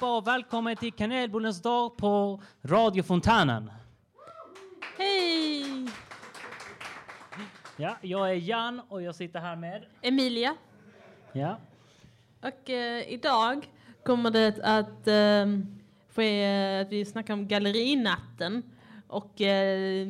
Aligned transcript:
Allihopa 0.00 0.16
och 0.16 0.26
välkommen 0.26 0.76
till 0.76 0.92
Kanelbullens 0.92 1.62
dag 1.62 1.96
på 1.96 2.42
Radio 2.62 3.02
Fontänen. 3.02 3.70
Hej! 4.98 5.88
Ja, 7.76 7.96
jag 8.02 8.30
är 8.30 8.34
Jan 8.34 8.80
och 8.88 9.02
jag 9.02 9.14
sitter 9.14 9.40
här 9.40 9.56
med... 9.56 9.84
Emilia. 10.02 10.54
Ja, 11.32 11.58
Och 12.42 12.70
eh, 12.70 13.12
idag 13.12 13.70
kommer 14.04 14.30
det 14.30 14.60
att 14.64 15.08
eh, 15.08 15.46
ske 16.14 16.80
att 16.80 16.92
vi 16.92 17.04
snackar 17.04 17.34
om 17.34 17.48
gallerinatten. 17.48 18.62
Och 19.08 19.40
eh, 19.40 20.08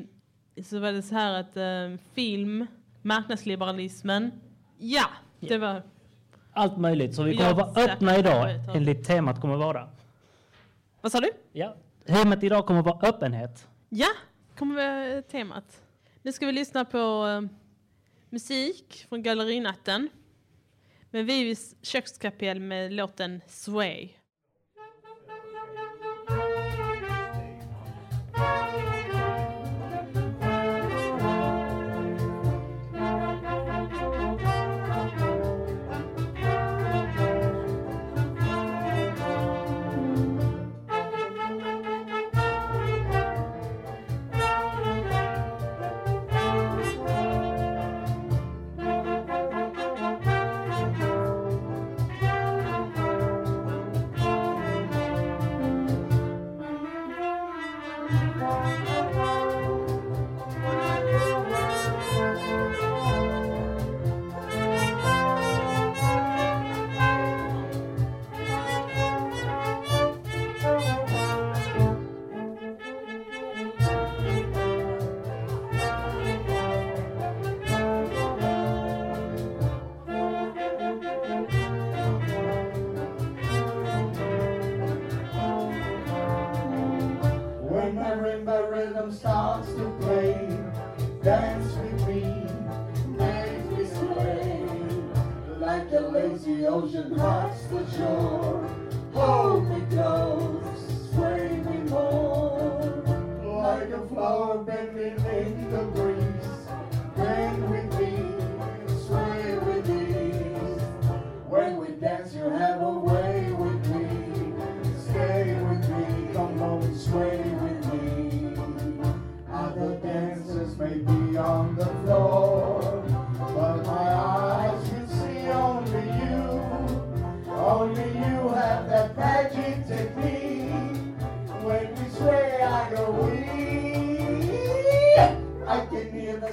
så 0.65 0.79
var 0.81 0.93
det 0.93 1.03
så 1.03 1.15
här 1.15 1.41
att 1.41 1.57
eh, 1.57 2.05
film, 2.15 2.67
marknadsliberalismen. 3.03 4.33
Ja, 4.79 5.07
det 5.41 5.59
var... 5.59 5.83
allt 6.59 6.77
möjligt. 6.77 7.15
Så 7.15 7.23
vi 7.23 7.37
kommer 7.37 7.51
Ja, 7.51 7.55
vara 7.55 7.85
öppna 7.85 8.19
idag 8.19 8.51
enligt 8.75 9.07
temat 9.07 9.41
kommer 9.41 9.57
vara. 9.57 9.89
Vad 11.01 11.13
sa 11.13 11.21
du? 11.21 11.31
Ja, 11.53 11.77
temat 12.07 12.43
idag 12.43 12.67
kommer 12.67 12.83
vara 12.83 13.09
öppenhet. 13.09 13.69
Ja, 13.89 14.09
kommer 14.59 14.75
vara 14.75 15.23
temat. 15.23 15.83
Nu 16.23 16.33
ska 16.33 16.47
vi 16.47 16.53
lyssna 16.53 16.85
på 16.85 17.27
eh, 17.27 17.57
musik 18.31 19.07
från 19.09 19.23
gallerinatten. 19.23 20.09
Med 21.11 21.27
Vivis 21.27 21.75
kökskapell 21.83 22.61
med 22.61 22.93
låten 22.93 23.41
Sway. 23.47 24.09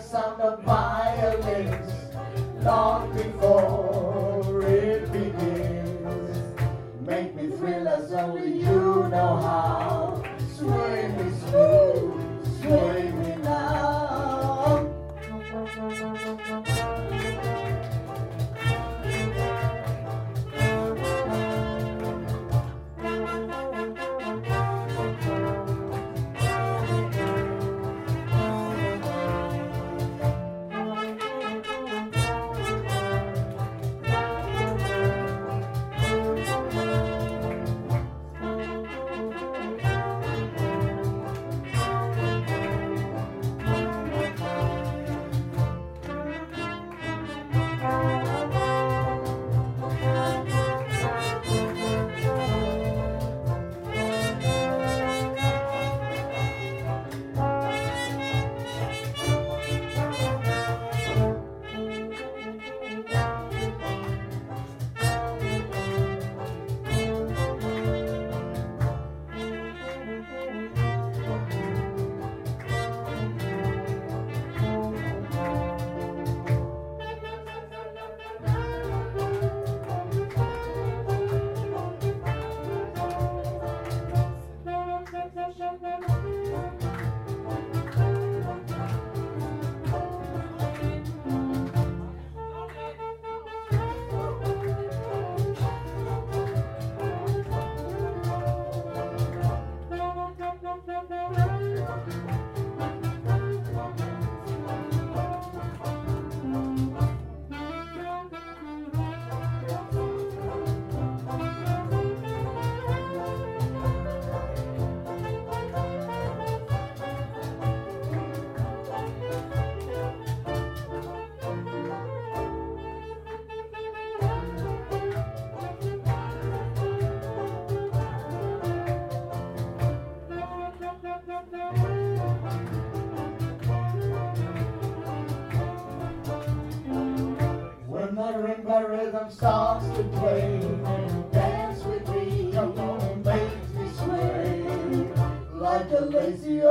Sound 0.06 0.40
of 0.40 0.60
violins. 0.62 1.92
Long 2.64 3.15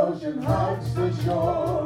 ocean 0.05 0.43
hugs 0.43 0.95
the 0.95 1.12
shore. 1.23 1.84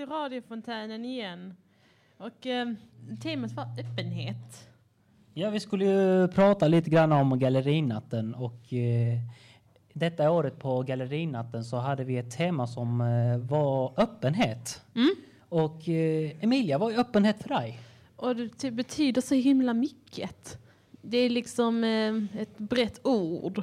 Till 0.00 0.08
radiofontänen 0.08 1.04
igen. 1.04 1.54
Och 2.16 2.46
eh, 2.46 2.68
temat 3.22 3.52
var 3.52 3.64
öppenhet. 3.64 4.68
Ja, 5.34 5.50
vi 5.50 5.60
skulle 5.60 5.84
ju 5.84 6.28
prata 6.28 6.68
lite 6.68 6.90
grann 6.90 7.12
om 7.12 7.38
gallerinatten 7.38 8.34
och 8.34 8.72
eh, 8.72 9.18
detta 9.92 10.30
året 10.30 10.58
på 10.58 10.82
gallerinatten 10.82 11.64
så 11.64 11.76
hade 11.76 12.04
vi 12.04 12.18
ett 12.18 12.30
tema 12.30 12.66
som 12.66 13.00
eh, 13.00 13.38
var 13.38 13.92
öppenhet. 13.96 14.82
Mm. 14.94 15.10
Och 15.48 15.88
eh, 15.88 16.44
Emilia, 16.44 16.78
vad 16.78 16.92
är 16.92 16.98
öppenhet 16.98 17.42
för 17.42 17.48
dig? 17.48 17.80
Och 18.16 18.36
det 18.36 18.48
ty- 18.48 18.70
betyder 18.70 19.20
så 19.20 19.34
himla 19.34 19.74
mycket. 19.74 20.58
Det 21.02 21.18
är 21.18 21.30
liksom 21.30 21.84
eh, 21.84 22.40
ett 22.42 22.58
brett 22.58 23.06
ord. 23.06 23.62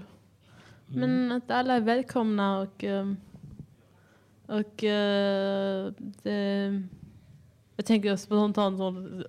Men 0.85 1.31
att 1.31 1.51
alla 1.51 1.73
är 1.73 1.81
välkomna 1.81 2.59
och, 2.59 2.83
eh, 2.83 3.13
och 4.47 4.83
eh, 4.83 5.91
det, 6.23 6.83
jag 7.75 7.85
tänker 7.85 8.15
spontant 8.15 8.79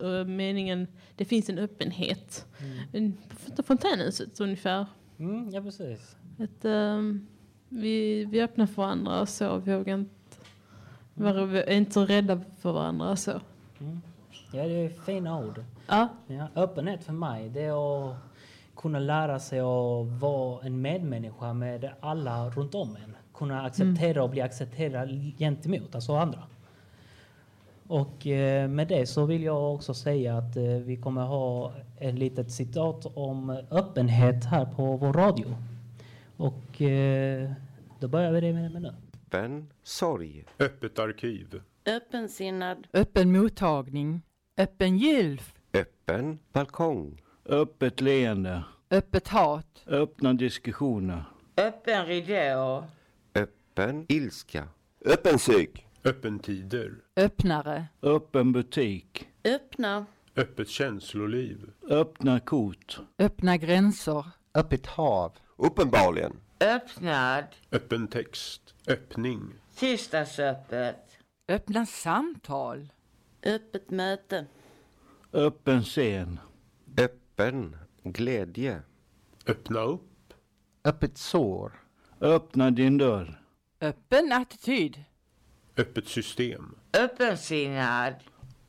eh, 0.01 0.25
meningen, 0.25 0.87
det 1.17 1.25
finns 1.25 1.49
en 1.49 1.59
öppenhet. 1.59 2.47
En- 2.93 3.17
På 3.57 3.63
fontänhuset 3.63 4.41
ungefär. 4.41 4.87
Mm, 5.19 5.51
ja, 5.51 5.61
precis. 5.63 6.17
Att, 6.39 6.65
ehm, 6.65 7.27
vi, 7.69 8.25
vi 8.25 8.43
öppnar 8.43 8.67
för 8.67 8.83
varandra 8.83 9.21
och 9.21 9.29
så. 9.29 9.57
Vi 9.57 9.75
vågar 9.77 9.95
inte 9.95 10.11
vara, 11.15 11.45
vi 11.47 11.59
är 11.59 11.71
inte 11.77 12.01
rädda 12.01 12.41
för 12.61 12.73
varandra 12.73 13.11
och 13.11 13.19
så. 13.19 13.41
Ja, 14.53 14.63
det 14.69 14.75
är 14.85 14.89
fina 14.89 15.39
ord. 15.47 15.65
Ja, 15.87 16.09
Ja, 16.27 16.49
öppenhet 16.55 17.05
för 17.05 17.13
mig, 17.13 17.49
det 17.49 17.61
är 17.63 18.11
att 18.11 18.17
kunna 18.77 18.99
lära 18.99 19.39
sig 19.39 19.59
att 19.61 20.07
vara 20.21 20.67
en 20.67 20.81
medmänniska 20.81 21.53
med 21.53 21.91
alla 22.01 22.51
runt 22.51 22.75
om 22.75 22.97
en. 22.97 23.17
Kunna 23.39 23.63
acceptera 23.63 24.23
och 24.23 24.31
bli 24.31 24.41
accepterad 24.41 25.33
gentemot, 25.39 25.95
alltså 25.95 26.13
andra. 26.17 26.43
Och 27.87 28.27
eh, 28.27 28.69
med 28.69 28.89
det 28.89 29.07
så 29.07 29.25
vill 29.27 29.43
jag 29.43 29.75
också 29.75 29.95
säga 29.95 30.39
att 30.39 30.57
eh, 30.57 30.63
vi 30.65 30.97
kommer 30.97 31.23
ha 31.23 31.73
ett 31.99 32.15
litet 32.15 32.51
citat 32.53 33.07
om 33.17 33.51
öppenhet 33.71 34.45
här 34.45 34.65
på 34.65 34.97
vår 34.97 35.13
radio. 35.13 35.47
Och 36.37 36.83
eh, 36.83 37.51
då 38.01 38.09
börjar 38.09 38.33
vi 38.33 38.41
det 38.41 38.53
med, 38.53 38.73
med 38.73 38.83
nu. 38.83 38.89
öppen 39.27 39.71
sorg, 39.83 40.45
Öppet 40.59 40.99
arkiv. 40.99 41.61
Öppensinnad. 41.87 42.87
Öppen 42.93 43.33
mottagning. 43.33 44.23
Öppen 44.57 44.99
gylf. 44.99 45.55
öppen 45.73 46.39
balkong, 46.53 47.21
Öppet 47.45 48.01
leende. 48.01 48.63
Öppet 48.91 49.29
hat. 49.29 49.85
Öppna 49.87 50.33
diskussioner. 50.33 51.25
Öppen 51.57 52.07
ridå. 52.07 52.85
Öppen 53.79 54.07
ilska, 54.09 54.69
Öppen 55.05 55.39
psyk. 55.39 55.87
Öppentider. 56.05 56.93
Öppnare. 57.17 57.87
Öppen 58.03 58.53
butik. 58.53 59.29
Öppna. 59.45 60.07
Öppet 60.37 60.69
känsloliv. 60.69 61.71
Öppna 61.91 62.41
kort. 62.41 63.01
Öppna 63.19 63.57
gränser. 63.57 64.25
Öppet 64.55 64.87
hav. 64.87 65.33
Uppenbarligen. 65.57 66.33
Öppnad. 66.61 67.45
Öppen 67.73 68.09
text. 68.09 68.75
Öppning. 68.87 69.55
Tisdagsöppet. 69.75 71.19
Öppna 71.49 71.87
samtal. 71.87 72.89
Öppet 73.43 73.91
möte. 73.91 74.47
Öppen 75.33 75.83
scen. 75.83 76.39
öppen 76.99 77.77
glädje, 78.03 78.83
Öppna 79.47 79.81
upp. 79.81 80.35
Öppet 80.85 81.19
sår. 81.19 81.73
Öppna 82.21 82.71
din 82.71 82.99
dörr. 82.99 83.48
Öppen 83.81 84.33
attityd. 84.33 85.05
Öppet 85.77 86.09
system. 86.09 86.75
Öppensinnad. 86.93 88.15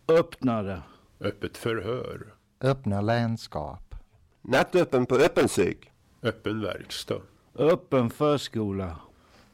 Öppna 0.07 0.63
det. 0.63 0.81
Öppet 1.19 1.57
förhör. 1.57 2.33
Öppna 2.61 3.01
landskap. 3.01 3.95
nattöppen 4.41 5.05
på 5.05 5.15
öppen 5.15 5.47
psyk, 5.47 5.91
Öppen 6.21 6.61
verkstad. 6.61 7.21
Öppen 7.55 8.09
förskola. 8.09 8.99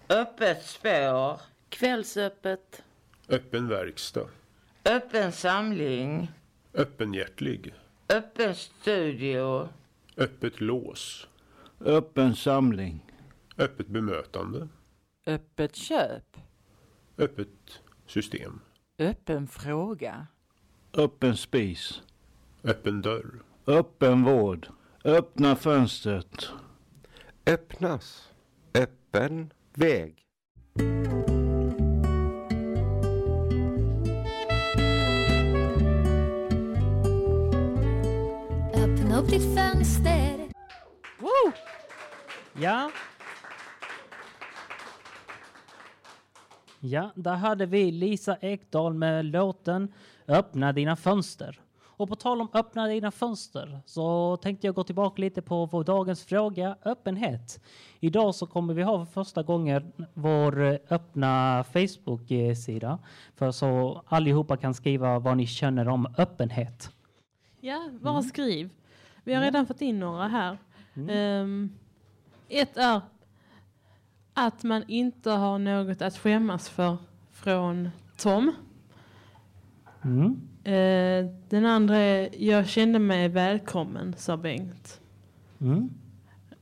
Öppet 0.09 0.65
spår. 0.65 1.41
Kvällsöppet. 1.69 2.83
Öppen 3.29 3.67
verkstad. 3.67 4.27
Öppen 4.85 5.31
samling. 5.31 6.31
Öppenhjärtlig. 6.74 7.74
Öppen 8.09 8.55
studio. 8.55 9.69
Öppet 10.17 10.62
lås. 10.62 11.27
Öppen 11.79 12.35
samling. 12.35 13.05
Öppet 13.57 13.88
bemötande. 13.88 14.67
Öppet 15.25 15.75
köp. 15.75 16.38
Öppet 17.17 17.82
system. 18.08 18.60
Öppen 19.00 19.48
fråga. 19.48 20.27
Öppen 20.94 21.38
spis. 21.38 22.01
Öppen 22.63 23.01
dörr. 23.01 23.44
Öppen 23.67 24.24
vård. 24.24 24.67
Öppna 25.03 25.55
fönstret. 25.55 26.50
öppnas, 27.46 28.29
öppen 28.74 29.53
väg, 29.74 30.15
Öppna 38.74 39.20
upp 39.20 39.29
ditt 39.29 39.55
fönster. 39.55 40.50
Ja. 42.60 42.91
Ja, 46.87 47.11
där 47.15 47.35
hade 47.35 47.65
vi 47.65 47.91
Lisa 47.91 48.37
Ekdahl 48.41 48.93
med 48.93 49.25
låten 49.25 49.93
Öppna 50.27 50.73
dina 50.73 50.95
fönster. 50.95 51.59
Och 51.97 52.09
på 52.09 52.15
tal 52.15 52.41
om 52.41 52.47
öppna 52.53 52.87
dina 52.87 53.11
fönster 53.11 53.79
så 53.85 54.37
tänkte 54.37 54.67
jag 54.67 54.75
gå 54.75 54.83
tillbaka 54.83 55.21
lite 55.21 55.41
på 55.41 55.65
vår 55.65 55.83
dagens 55.83 56.23
fråga, 56.25 56.77
öppenhet. 56.83 57.59
Idag 57.99 58.35
så 58.35 58.47
kommer 58.47 58.73
vi 58.73 58.83
ha 58.83 59.05
för 59.05 59.11
första 59.13 59.43
gången 59.43 59.91
vår 60.13 60.63
eh, 60.63 60.77
öppna 60.89 61.63
Facebook-sida 61.63 62.99
för 63.35 63.51
så 63.51 64.01
allihopa 64.07 64.57
kan 64.57 64.73
skriva 64.73 65.19
vad 65.19 65.37
ni 65.37 65.47
känner 65.47 65.87
om 65.87 66.13
öppenhet. 66.17 66.91
ja 67.59 67.89
bara 68.01 68.21
skriv. 68.21 68.69
Vi 69.23 69.33
har 69.33 69.41
redan 69.41 69.65
fått 69.65 69.81
in 69.81 69.99
några 69.99 70.27
här. 70.27 70.57
Ehm, 71.09 71.69
ett 72.49 72.77
är 72.77 73.01
att 74.37 74.63
man 74.63 74.83
inte 74.87 75.29
har 75.29 75.59
något 75.59 76.01
att 76.01 76.17
skämmas 76.17 76.69
för 76.69 76.97
från 77.31 77.89
Tom. 78.17 78.51
Mm. 80.03 80.41
Eh, 80.63 81.31
den 81.49 81.65
andra 81.65 81.97
är 81.97 82.29
jag 82.37 82.67
kände 82.67 82.99
mig 82.99 83.27
välkommen, 83.29 84.15
sa 84.17 84.37
Bengt. 84.37 84.99
Mm. 85.61 85.89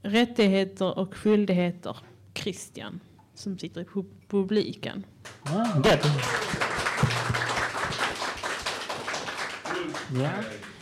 Rättigheter 0.01 0.99
och 0.99 1.13
skyldigheter, 1.15 1.97
Christian, 2.33 2.99
som 3.35 3.57
sitter 3.57 3.81
i 3.81 3.83
pu- 3.83 4.11
publiken. 4.27 5.05
Ja, 5.45 5.67
gött. 5.85 6.05
Ja, 10.21 10.29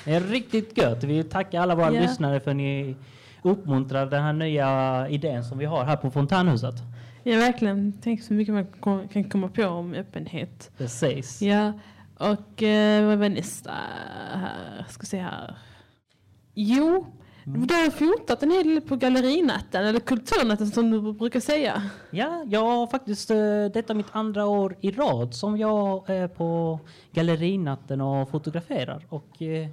det 0.05 0.11
är 0.13 0.21
riktigt 0.21 0.77
gött. 0.77 1.03
Vi 1.03 1.23
tackar 1.23 1.61
alla 1.61 1.75
våra 1.75 1.93
Ja. 1.93 2.01
lyssnare 2.01 2.39
för 2.39 2.51
att 2.51 2.57
ni 2.57 2.95
uppmuntrar 3.41 4.05
den 4.05 4.23
här 4.23 4.33
nya 4.33 5.09
idén 5.09 5.43
som 5.43 5.57
vi 5.57 5.65
har 5.65 5.83
här 5.83 5.97
på 5.97 6.11
Fontänhuset. 6.11 6.75
Ja, 7.23 7.37
verkligen. 7.37 7.93
Tänk 8.03 8.23
så 8.23 8.33
mycket 8.33 8.53
man 8.85 9.07
kan 9.07 9.29
komma 9.29 9.47
på 9.47 9.65
om 9.65 9.93
öppenhet. 9.93 10.71
Precis. 10.77 11.41
Ja, 11.41 11.73
och 12.17 12.63
eh, 12.63 13.05
vad 13.05 13.17
var 13.17 13.29
nästa 13.29 13.71
här? 14.33 14.85
Ska 14.89 15.05
se 15.05 15.19
här. 15.19 15.55
Jo, 16.53 17.05
du 17.45 17.73
har 17.73 17.89
fotat 17.89 18.43
en 18.43 18.51
hel 18.51 18.67
del 18.67 18.81
på 18.81 18.95
gallerinatten, 18.95 19.85
eller 19.85 19.99
kulturnatten 19.99 20.67
som 20.67 20.91
du 20.91 21.13
brukar 21.13 21.39
säga. 21.39 21.83
Ja, 22.11 22.43
jag 22.47 22.61
har 22.61 22.87
faktiskt, 22.87 23.31
eh, 23.31 23.65
detta 23.73 23.93
är 23.93 23.97
mitt 23.97 24.15
andra 24.15 24.45
år 24.45 24.75
i 24.81 24.91
rad 24.91 25.33
som 25.33 25.57
jag 25.57 26.09
är 26.09 26.27
på 26.27 26.79
gallerinatten 27.11 28.01
och 28.01 28.29
fotograferar. 28.29 29.05
Och 29.09 29.41
eh, 29.41 29.69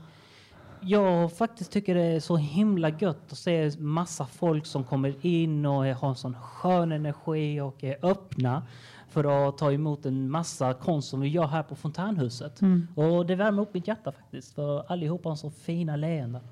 jag 0.83 1.33
faktiskt 1.33 1.73
tycker 1.73 1.95
det 1.95 2.03
är 2.03 2.21
så 2.21 2.37
himla 2.37 2.89
gött 2.89 3.33
att 3.33 3.39
se 3.39 3.71
massa 3.79 4.27
folk 4.27 4.67
som 4.67 4.85
kommer 4.85 5.27
in 5.27 5.67
och 5.67 5.85
har 5.87 6.09
en 6.09 6.17
sån 6.17 6.35
skön 6.41 6.93
energi 6.93 7.61
och 7.61 7.85
är 7.85 7.97
öppna 8.07 8.63
för 9.11 9.49
att 9.49 9.59
ta 9.59 9.73
emot 9.73 10.07
en 10.07 10.31
massa 10.31 10.75
konst 10.75 11.09
som 11.09 11.21
vi 11.21 11.29
gör 11.29 11.47
här 11.47 11.63
på 11.63 11.75
Fontänhuset. 11.77 12.61
Mm. 12.61 12.89
Och 12.95 13.27
det 13.27 13.35
värmer 13.35 13.63
upp 13.63 13.75
mitt 13.75 13.89
hjärta 13.89 14.13
faktiskt, 14.13 14.55
för 14.55 14.93
allihopa 14.93 15.29
har 15.29 15.37
så 15.37 15.51
fina 15.51 15.97
leenden. 15.97 16.43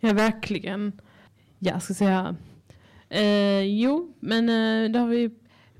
Ja, 0.00 0.12
verkligen. 0.12 0.92
Ja, 1.58 1.80
ska 1.80 2.04
här. 2.04 2.34
Eh, 3.08 3.60
jo, 3.62 4.12
men 4.20 4.48
eh, 4.48 4.90
då 4.92 4.98
har 4.98 5.06
vi 5.06 5.30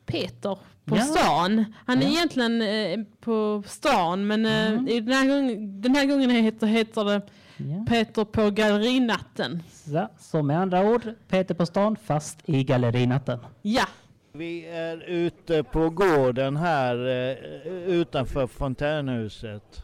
Peter 0.06 0.58
på 0.84 0.96
Ja. 0.96 1.02
stan. 1.02 1.64
Han 1.86 1.98
är 1.98 2.02
Ja. 2.02 2.08
egentligen 2.08 2.62
eh, 2.62 3.06
på 3.20 3.62
stan, 3.66 4.26
men 4.26 4.46
eh, 4.46 4.94
i 4.94 5.00
den, 5.00 5.12
här 5.14 5.26
gången, 5.28 5.80
den 5.82 5.94
här 5.94 6.06
gången 6.06 6.30
heter, 6.30 6.66
heter 6.66 7.04
det 7.04 7.22
Ja. 7.70 7.84
Peter 7.88 8.24
på 8.24 8.50
gallerinatten. 8.50 9.62
Så, 9.70 10.08
så 10.18 10.42
med 10.42 10.58
andra 10.60 10.84
ord, 10.88 11.02
Peter 11.28 11.54
på 11.54 11.66
stan 11.66 11.96
fast 11.96 12.38
i 12.48 12.64
gallerinatten. 12.64 13.38
Ja, 13.62 13.84
Vi 14.32 14.66
är 14.66 15.02
ute 15.08 15.62
på 15.62 15.90
gården 15.90 16.56
här 16.56 17.08
eh, 17.08 17.72
utanför 17.86 18.46
fontänhuset. 18.46 19.82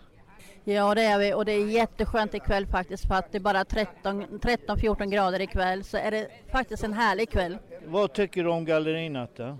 Ja 0.65 0.95
det 0.95 1.03
är 1.03 1.19
vi 1.19 1.35
och 1.35 1.45
det 1.45 1.53
är 1.53 1.67
jätteskönt 1.67 2.35
ikväll 2.35 2.67
faktiskt 2.67 3.07
för 3.07 3.15
att 3.15 3.33
det 3.33 3.39
är 3.39 3.41
bara 3.41 3.65
13 3.65 4.25
13-14 4.25 5.07
grader 5.11 5.41
ikväll 5.41 5.85
så 5.85 5.97
är 5.97 6.11
det 6.11 6.29
faktiskt 6.53 6.85
en 6.85 6.93
härlig 6.93 7.31
kväll. 7.31 7.59
Vad 7.87 8.13
tycker 8.13 8.45
du 8.45 8.51
om 8.51 8.65
gallerinatten? 8.65 9.59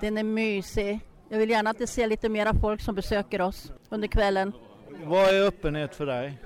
Den 0.00 0.18
är 0.18 0.22
mysig. 0.22 1.00
Jag 1.28 1.38
vill 1.38 1.50
gärna 1.50 1.70
att 1.70 1.78
det 1.78 1.86
ser 1.86 2.06
lite 2.06 2.28
mera 2.28 2.54
folk 2.54 2.80
som 2.80 2.94
besöker 2.94 3.40
oss 3.40 3.72
under 3.88 4.08
kvällen. 4.08 4.52
Vad 5.04 5.28
är 5.28 5.46
öppenhet 5.46 5.94
för 5.94 6.06
dig? 6.06 6.38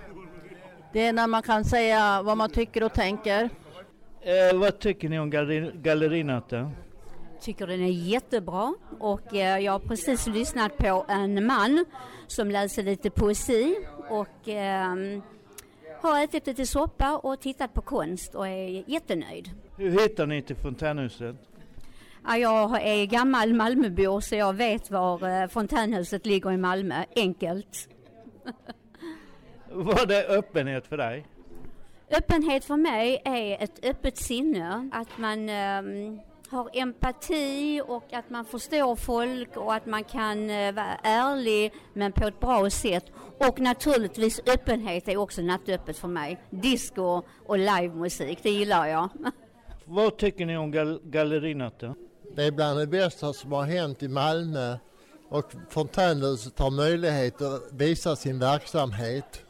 Det 0.95 1.07
är 1.07 1.13
när 1.13 1.27
man 1.27 1.43
kan 1.43 1.65
säga 1.65 2.23
vad 2.23 2.37
man 2.37 2.51
tycker 2.51 2.83
och 2.85 2.93
tänker. 2.93 3.51
Eh, 4.21 4.59
vad 4.59 4.79
tycker 4.79 5.09
ni 5.09 5.19
om 5.19 5.31
galleri- 5.33 5.83
gallerinatten? 5.83 6.71
tycker 7.41 7.67
den 7.67 7.81
är 7.81 7.91
jättebra 7.91 8.75
och 8.99 9.35
eh, 9.35 9.59
jag 9.59 9.73
har 9.73 9.79
precis 9.79 10.27
lyssnat 10.27 10.77
på 10.77 11.07
en 11.09 11.47
man 11.47 11.85
som 12.27 12.51
läser 12.51 12.83
lite 12.83 13.11
poesi 13.11 13.77
och 14.09 14.49
eh, 14.49 14.95
har 16.01 16.25
ätit 16.25 16.47
lite 16.47 16.67
soppa 16.67 17.17
och 17.17 17.41
tittat 17.41 17.75
på 17.75 17.83
konst 17.83 18.35
och 18.35 18.49
är 18.49 18.91
jättenöjd. 18.91 19.51
Hur 19.77 19.91
hittar 19.91 20.27
ni 20.27 20.43
till 20.43 20.57
fontänhuset? 20.57 21.37
Ja, 22.27 22.37
Jag 22.37 22.83
är 22.87 23.07
gammal 23.07 23.53
Malmöbo 23.55 24.21
så 24.21 24.35
jag 24.35 24.53
vet 24.53 24.91
var 24.91 25.43
eh, 25.43 25.49
fontänhuset 25.49 26.27
ligger 26.27 26.53
i 26.53 26.57
Malmö, 26.57 27.05
enkelt. 27.17 27.89
Vad 29.75 30.11
är 30.11 30.39
öppenhet 30.39 30.87
för 30.87 30.97
dig? 30.97 31.27
Öppenhet 32.11 32.65
för 32.65 32.77
mig 32.77 33.23
är 33.25 33.63
ett 33.63 33.85
öppet 33.85 34.17
sinne, 34.17 34.91
att 34.93 35.19
man 35.19 35.49
ehm, 35.49 36.21
har 36.49 36.71
empati 36.73 37.83
och 37.87 38.13
att 38.13 38.31
man 38.31 38.45
förstår 38.45 38.97
folk 38.97 39.57
och 39.57 39.75
att 39.75 39.87
man 39.87 40.05
kan 40.05 40.51
eh, 40.51 40.75
vara 40.75 40.95
ärlig 41.03 41.73
men 41.93 42.13
på 42.13 42.27
ett 42.27 42.41
bra 42.41 42.71
sätt. 42.71 43.05
Och 43.39 43.61
naturligtvis 43.61 44.41
öppenhet 44.47 45.09
är 45.09 45.17
också 45.17 45.43
nattöppet 45.43 45.99
för 45.99 46.09
mig. 46.09 46.43
Disco 46.51 47.23
och 47.47 47.59
livemusik, 47.59 48.39
det 48.43 48.51
gillar 48.51 48.87
jag. 48.87 49.09
Vad 49.85 50.17
tycker 50.17 50.47
ni 50.47 50.57
om 50.57 50.71
gal- 50.73 51.01
gallerinatten? 51.05 51.95
Det 52.37 52.45
är 52.45 52.53
bland 52.53 52.79
det 52.79 52.87
bästa 52.87 53.33
som 53.33 53.53
har 53.53 53.65
hänt 53.65 54.03
i 54.03 54.09
Malmö 54.09 54.77
och 55.29 55.53
Fontänhuset 55.69 56.59
har 56.59 56.71
möjlighet 56.71 57.43
att 57.43 57.73
visa 57.73 58.17
sin 58.17 58.39
verksamhet. 58.39 59.44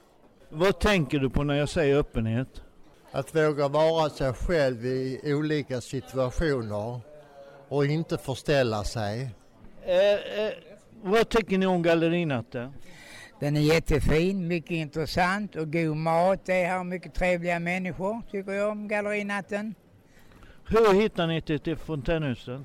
Vad 0.57 0.79
tänker 0.79 1.19
du 1.19 1.31
på 1.31 1.45
när 1.45 1.55
jag 1.55 1.69
säger 1.69 1.97
öppenhet? 1.97 2.63
Att 3.13 3.37
våga 3.37 3.69
vara 3.69 4.11
sig 4.11 4.33
själv 4.33 4.87
i 4.87 5.21
olika 5.25 5.81
situationer 5.81 7.01
och 7.69 7.85
inte 7.87 8.19
förställa 8.19 8.85
sig. 8.85 9.31
Eh, 9.85 10.45
eh, 10.45 10.53
vad 11.03 11.29
tycker 11.29 11.59
ni 11.59 11.67
om 11.67 11.83
gallerinatten? 11.83 12.73
Den 13.41 13.57
är 13.57 13.61
jättefin, 13.61 14.49
mycket 14.49 14.71
intressant 14.71 15.57
och 15.57 15.73
god 15.73 15.97
mat. 15.97 16.47
Det 16.47 16.63
är 16.63 16.69
här 16.69 16.85
mycket 16.85 17.15
trevliga 17.15 17.59
människor 17.59 18.23
tycker 18.31 18.53
jag 18.53 18.71
om 18.71 18.89
gallerinatten. 18.89 19.75
Hur 20.69 21.01
hittar 21.01 21.27
ni 21.27 21.43
till, 21.43 21.61
till 21.61 21.77
fontänhuset? 21.77 22.63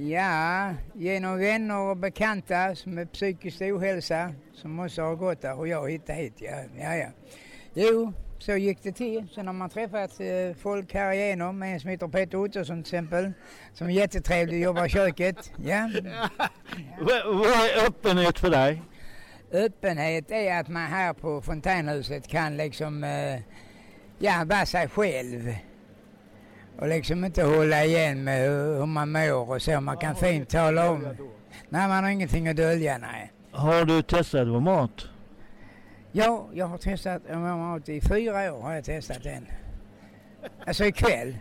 Ja, 0.00 0.74
genom 0.94 1.38
vänner 1.38 1.78
och 1.78 1.96
bekanta 1.96 2.74
som 2.74 2.98
är 2.98 3.04
psykisk 3.04 3.60
ohälsa 3.60 4.34
som 4.54 4.80
också 4.80 5.02
har 5.02 5.16
gått 5.16 5.42
där 5.42 5.58
och 5.58 5.68
jag 5.68 5.90
hittade 5.90 6.18
hit. 6.18 6.34
Ja, 6.36 6.56
ja, 6.80 6.96
ja. 6.96 7.08
Jo, 7.74 8.12
så 8.38 8.56
gick 8.56 8.82
det 8.82 8.92
till. 8.92 9.28
Sen 9.34 9.46
har 9.46 9.54
man 9.54 9.70
träffat 9.70 10.20
eh, 10.20 10.56
folk 10.62 10.94
här 10.94 11.12
igenom. 11.12 11.62
En 11.62 11.80
som 11.80 11.90
heter 11.90 12.08
Peter 12.08 12.38
Ottosson 12.38 12.82
till 12.82 12.94
exempel. 12.94 13.32
Som 13.74 13.86
är 13.86 13.92
jättetrevlig 13.92 14.54
och 14.54 14.64
jobbar 14.64 14.86
i 14.86 14.88
köket. 14.88 15.52
Ja. 15.64 15.90
Vad 17.00 17.36
vad 17.36 17.46
är 17.46 17.86
öppenhet 17.86 18.38
för 18.38 18.50
dig? 18.50 18.82
Öppenhet 19.52 20.30
är 20.30 20.60
att 20.60 20.68
man 20.68 20.86
här 20.86 21.12
på 21.12 21.42
fontänhuset 21.42 22.28
kan 22.28 22.56
liksom, 22.56 23.04
eh, 23.04 23.40
ja, 24.18 24.44
vara 24.46 24.66
sig 24.66 24.88
själv. 24.88 25.54
Och 26.78 26.88
liksom 26.88 27.24
inte 27.24 27.42
hålla 27.42 27.84
igen 27.84 28.24
med 28.24 28.42
hur, 28.42 28.78
hur 28.78 28.86
man 28.86 29.12
mår 29.12 29.50
och 29.50 29.62
så. 29.62 29.80
Man 29.80 29.96
kan 29.96 30.14
fint 30.14 30.48
tala 30.48 30.90
om. 30.90 31.02
Nej, 31.68 31.88
man 31.88 32.04
har 32.04 32.10
ingenting 32.10 32.48
att 32.48 32.56
dölja, 32.56 32.98
nej. 32.98 33.32
Har 33.50 33.84
du 33.84 34.02
testat 34.02 34.48
vår 34.48 34.60
mat? 34.60 35.06
Ja, 36.12 36.48
jag 36.52 36.66
har 36.66 36.78
testat 36.78 37.22
vår 37.28 37.56
mat 37.56 37.88
i 37.88 38.00
fyra 38.00 38.54
år 38.54 38.62
har 38.62 38.74
jag 38.74 38.84
testat 38.84 39.22
den. 39.22 39.46
Alltså 40.66 40.84
ikväll. 40.84 41.36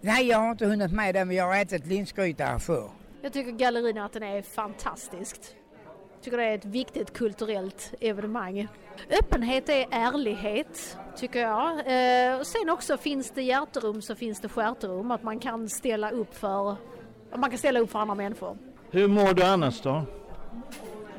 Nej, 0.00 0.26
jag 0.26 0.38
har 0.38 0.50
inte 0.50 0.66
hunnit 0.66 0.92
med 0.92 1.14
den, 1.14 1.28
men 1.28 1.36
jag 1.36 1.44
har 1.44 1.56
ätit 1.56 1.86
linsgryta 1.86 2.44
här 2.44 2.58
förr. 2.58 2.90
Jag 3.22 3.32
tycker 3.32 3.50
gallerinatten 3.52 4.22
är 4.22 4.42
fantastiskt. 4.42 5.54
Tycker 6.22 6.36
det 6.36 6.44
är 6.44 6.54
ett 6.54 6.64
viktigt 6.64 7.12
kulturellt 7.12 7.94
evenemang. 8.00 8.68
Öppenhet 9.10 9.68
är 9.68 9.86
ärlighet, 9.90 10.98
tycker 11.16 11.40
jag. 11.40 11.70
Eh, 11.70 12.38
och 12.38 12.46
sen 12.46 12.70
också 12.70 12.96
finns 12.96 13.30
det 13.30 13.42
hjärterum 13.42 14.02
så 14.02 14.14
finns 14.14 14.40
det 14.40 14.48
stjärterum. 14.48 15.10
Att 15.10 15.22
man 15.22 15.38
kan 15.38 15.68
ställa 15.68 16.10
upp 16.10 16.34
för, 16.34 16.76
man 17.36 17.50
kan 17.50 17.58
ställa 17.58 17.80
upp 17.80 17.90
för 17.90 17.98
andra 17.98 18.14
människor. 18.14 18.58
Hur 18.90 19.08
mår 19.08 19.34
du 19.34 19.42
annars 19.42 19.80
då? 19.80 20.02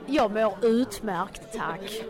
Jag 0.06 0.32
mår 0.34 0.66
utmärkt, 0.66 1.54
tack. 1.54 2.04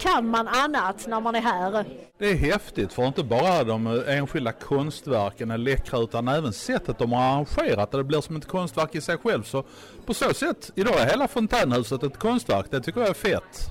Kan 0.00 0.28
man 0.28 0.48
annat 0.48 1.06
när 1.06 1.20
man 1.20 1.34
är 1.34 1.40
här? 1.40 1.84
Det 2.18 2.30
är 2.30 2.34
häftigt 2.34 2.92
för 2.92 3.06
inte 3.06 3.24
bara 3.24 3.64
de 3.64 4.04
enskilda 4.08 4.52
konstverken 4.52 5.50
är 5.50 5.58
läckra 5.58 5.98
utan 5.98 6.28
även 6.28 6.52
sättet 6.52 6.98
de 6.98 7.12
har 7.12 7.22
arrangerat 7.22 7.90
det. 7.90 7.96
Det 7.96 8.04
blir 8.04 8.20
som 8.20 8.36
ett 8.36 8.48
konstverk 8.48 8.94
i 8.94 9.00
sig 9.00 9.18
själv. 9.18 9.42
Så 9.42 9.64
på 10.06 10.14
så 10.14 10.34
sätt, 10.34 10.70
idag 10.74 11.00
är 11.00 11.06
hela 11.06 11.28
fontänhuset 11.28 12.02
ett 12.02 12.18
konstverk. 12.18 12.66
Det 12.70 12.80
tycker 12.80 13.00
jag 13.00 13.08
är 13.08 13.14
fett. 13.14 13.70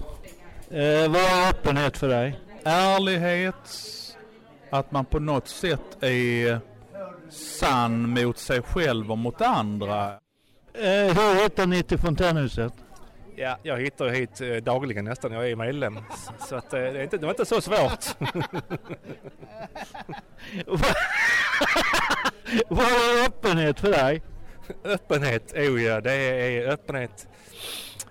Eh, 0.69 1.11
vad 1.11 1.21
är 1.21 1.49
öppenhet 1.49 1.97
för 1.97 2.09
dig? 2.09 2.39
Ärlighet, 2.63 3.55
att 4.69 4.91
man 4.91 5.05
på 5.05 5.19
något 5.19 5.47
sätt 5.47 6.03
är 6.03 6.59
sann 7.29 8.09
mot 8.09 8.37
sig 8.37 8.61
själv 8.61 9.11
och 9.11 9.17
mot 9.17 9.41
andra. 9.41 10.05
Eh, 10.73 11.15
hur 11.15 11.43
hittar 11.43 11.65
ni 11.65 11.83
till 11.83 11.97
fontänhuset? 11.97 12.73
Ja, 13.35 13.57
jag 13.63 13.77
hittar 13.81 14.07
hit 14.09 14.41
eh, 14.41 14.55
dagligen 14.55 15.05
nästan. 15.05 15.31
Jag 15.31 15.49
är 15.51 15.55
medlem. 15.55 15.99
Så- 16.09 16.45
Så 16.47 16.55
att, 16.55 16.73
eh, 16.73 16.79
det, 16.79 16.87
är 16.87 17.03
inte, 17.03 17.17
det 17.17 17.25
var 17.25 17.33
inte 17.33 17.45
så 17.45 17.61
svårt. 17.61 18.05
Vad 22.69 22.85
är 22.85 23.25
öppenhet 23.27 23.79
för 23.79 23.91
dig? 23.91 24.21
öppenhet, 24.83 25.53
oh 25.53 25.83
ja, 25.83 26.01
det 26.01 26.13
är 26.13 26.67
öppenhet. 26.69 27.27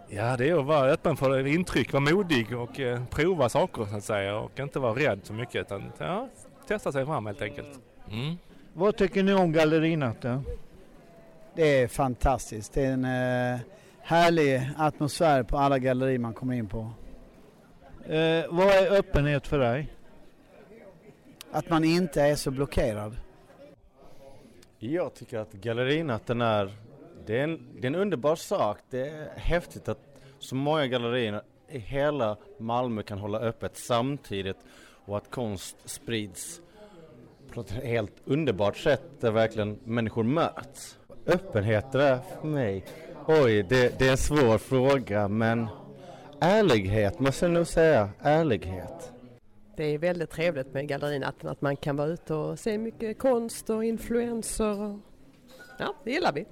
Ja, 0.08 0.36
det 0.36 0.48
är 0.48 0.58
att 0.60 0.64
vara 0.66 0.90
öppen 0.90 1.16
för 1.16 1.46
intryck, 1.46 1.92
vara 1.92 2.00
modig 2.14 2.58
och 2.58 2.80
eh, 2.80 3.02
prova 3.10 3.48
saker 3.48 3.84
så 3.90 3.96
att 3.96 4.04
säga 4.04 4.36
och 4.36 4.60
inte 4.60 4.78
vara 4.78 4.94
rädd 4.94 5.20
så 5.22 5.32
mycket 5.32 5.54
utan 5.60 5.92
ja, 5.98 6.28
testa 6.68 6.92
sig 6.92 7.06
fram 7.06 7.26
helt 7.26 7.42
enkelt. 7.42 7.80
Mm. 8.10 8.36
Vad 8.72 8.96
tycker 8.96 9.22
ni 9.22 9.34
om 9.34 9.52
gallerinatten? 9.52 10.44
Det 11.54 11.82
är 11.82 11.88
fantastiskt. 11.88 12.72
Det 12.74 12.82
är 12.84 12.92
en 12.92 13.04
eh, 13.54 13.60
härlig 14.04 14.70
atmosfär 14.76 15.42
på 15.42 15.58
alla 15.58 15.78
gallerier 15.78 16.18
man 16.18 16.34
kommer 16.34 16.54
in 16.54 16.68
på. 16.68 16.90
Eh, 18.06 18.44
vad 18.50 18.68
är 18.68 18.99
öppenhet 18.99 19.46
för 19.46 19.58
dig? 19.58 19.94
att 21.54 21.70
man 21.70 21.84
inte 21.84 22.23
är 22.23 22.34
så 22.34 22.50
blockerad. 22.50 23.16
Jag 24.78 25.14
tycker 25.14 25.38
att 25.38 25.52
gallerinatten 25.52 26.40
är, 26.40 26.73
det 27.26 27.38
är, 27.38 27.44
en, 27.44 27.68
det 27.80 27.87
är 27.87 27.87
en 27.87 27.94
underbar 27.94 28.37
sak. 28.37 28.78
Det 28.90 29.08
är 29.08 29.28
häftigt 29.37 29.88
att 29.88 30.00
så 30.38 30.54
många 30.54 30.87
gallerier 30.87 31.42
i 31.68 31.78
hela 31.78 32.37
Malmö 32.58 33.02
kan 33.02 33.18
hålla 33.18 33.38
öppet 33.38 33.76
samtidigt 33.76 34.56
och 35.04 35.16
att 35.16 35.30
konst 35.30 35.76
sprids 35.84 36.61
på 37.52 37.61
ett 37.61 37.70
helt 37.70 38.23
underbart 38.25 38.76
sätt 38.76 39.04
där 39.20 39.30
verkligen 39.30 39.78
människor 39.84 40.23
möts. 40.23 40.99
Öppenhet 41.26 41.94
är 41.94 42.18
för 42.40 42.49
mig, 42.49 42.84
oj 43.26 43.62
det, 43.62 43.98
det 43.98 44.06
är 44.06 44.10
en 44.10 44.16
svår 44.16 44.58
fråga 44.58 45.28
men 45.28 45.68
ärlighet 46.40 47.20
måste 47.20 47.44
jag 47.44 47.52
nog 47.52 47.66
säga, 47.66 48.10
ärlighet. 48.20 49.12
Det 49.76 49.84
är 49.84 49.98
väldigt 49.98 50.30
trevligt 50.30 50.74
med 50.74 50.88
gallerinatten 50.88 51.48
att 51.50 51.60
man 51.60 51.76
kan 51.76 51.96
vara 51.96 52.08
ute 52.08 52.34
och 52.34 52.58
se 52.58 52.78
mycket 52.78 53.18
konst 53.18 53.70
och 53.70 53.84
influenser. 53.84 54.82
Och... 54.82 54.98
Ja, 55.78 55.94
det 56.04 56.10
gillar 56.10 56.32
vi. 56.32 56.46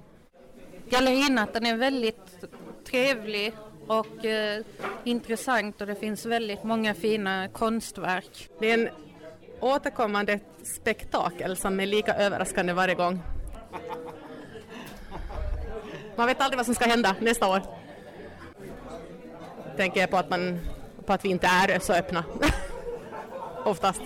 Gallerinatten 0.89 1.65
är 1.65 1.77
väldigt 1.77 2.45
trevlig 2.87 3.53
och 3.87 4.25
eh, 4.25 4.63
intressant 5.03 5.81
och 5.81 5.87
det 5.87 5.95
finns 5.95 6.25
väldigt 6.25 6.63
många 6.63 6.93
fina 6.93 7.47
konstverk. 7.47 8.49
Det 8.59 8.71
är 8.71 8.73
en 8.73 8.89
återkommande 9.59 10.39
spektakel 10.63 11.55
som 11.55 11.79
är 11.79 11.85
lika 11.85 12.13
överraskande 12.13 12.73
varje 12.73 12.95
gång. 12.95 13.19
Man 16.15 16.27
vet 16.27 16.41
aldrig 16.41 16.57
vad 16.57 16.65
som 16.65 16.75
ska 16.75 16.85
hända 16.85 17.15
nästa 17.19 17.47
år. 17.47 17.61
Tänker 19.77 20.01
jag 20.01 20.09
på 20.09 20.17
att, 20.17 20.29
man, 20.29 20.59
på 21.05 21.13
att 21.13 21.25
vi 21.25 21.29
inte 21.29 21.47
är 21.47 21.79
så 21.79 21.93
öppna. 21.93 22.23
Oftast. 23.65 24.01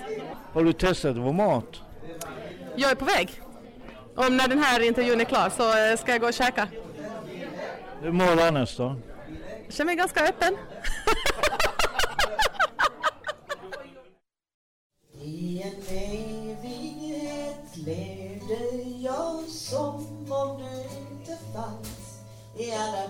Har 0.54 0.64
du 0.64 0.74
testat 0.74 1.18
vår 1.18 1.34
mat? 1.34 1.82
Jag 2.76 2.92
är 2.92 2.96
på 2.96 3.06
väg. 3.06 3.42
Om 4.16 4.38
när 4.38 4.48
den 4.48 4.60
här 4.60 4.80
intervjun 4.80 5.22
är 5.22 5.26
klar 5.26 5.50
så 5.50 5.78
eh, 5.78 5.98
ska 5.98 6.12
jag 6.12 6.22
gå 6.22 6.28
och 6.28 6.34
käka. 6.34 6.68
Hur 8.02 8.12
mår 8.12 8.36
du 8.36 8.44
annars 8.44 8.78
då? 8.78 8.96
Jag 9.66 9.74
känner 9.74 9.86
mig 9.86 9.96
ganska 9.96 10.24
öppen. 10.24 10.58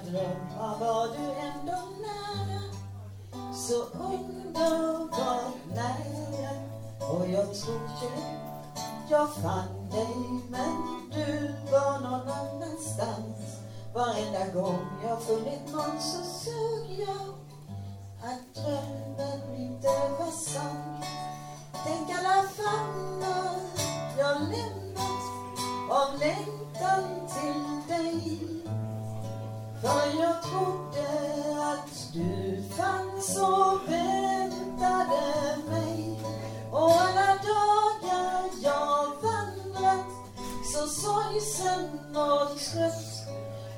drömmar 0.05 0.79
var 0.79 1.07
du 1.07 1.31
ändå 1.31 1.77
nära. 2.01 2.61
Så 3.53 3.83
underbart 3.83 5.55
nära 5.75 6.49
Och 7.11 7.27
jag 7.29 7.53
trodde 7.53 8.37
jag 9.09 9.33
fann 9.33 9.89
dig 9.91 10.41
men 10.49 10.75
du 11.11 11.53
var 11.71 11.99
någon 11.99 12.29
annanstans. 12.29 13.59
Varenda 13.93 14.47
gång 14.53 14.87
jag 15.03 15.21
funnit 15.21 15.73
någon 15.73 16.01
så 16.01 16.23
såg 16.23 16.99
jag 16.99 17.33
att 18.23 18.55
drömmen 18.55 19.55
inte 19.57 19.87
var 20.19 20.31
sann. 20.31 21.03
Tänk 21.85 22.09
alla 22.09 22.43
famnar 22.43 23.59
jag 24.17 24.41
lämnat 24.41 24.97
av 25.89 26.19
längtan 26.19 27.27
till 27.27 27.95
dig. 27.95 28.56
För 29.81 30.21
jag 30.21 30.41
trodde 30.43 31.07
att 31.73 32.13
du 32.13 32.63
fanns 32.77 33.37
och 33.37 33.91
väntade 33.91 35.57
mig 35.69 36.19
Och 36.71 36.91
alla 36.91 37.27
dagar 37.27 38.49
jag 38.61 39.05
vandrat 39.21 40.07
så 40.73 40.87
sorgsen 40.87 42.15
och 42.15 42.59
trött 42.59 43.17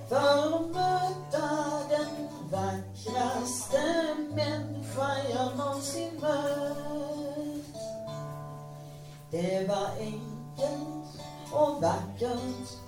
för 0.09 0.55
att 0.55 0.67
möta 0.67 1.49
den 1.89 2.27
vackraste 2.51 4.15
människa 4.35 5.29
jag 5.33 5.57
någonsin 5.57 6.19
mött. 6.21 6.79
Det 9.31 9.67
var 9.67 9.89
enkelt 9.99 11.21
och 11.51 11.81
vackert. 11.81 12.79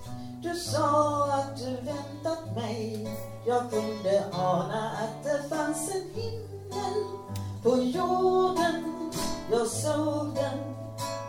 Du 0.42 0.54
sa 0.54 1.24
att 1.32 1.56
du 1.56 1.70
väntat 1.70 2.56
mig. 2.56 3.08
Jag 3.46 3.70
kunde 3.70 4.24
ana 4.32 4.90
att 4.90 5.24
det 5.24 5.48
fanns 5.56 5.94
en 5.94 6.22
himmel 6.22 7.04
på 7.62 7.76
jorden. 7.76 9.10
Jag 9.50 9.66
såg 9.66 10.34
den 10.34 10.58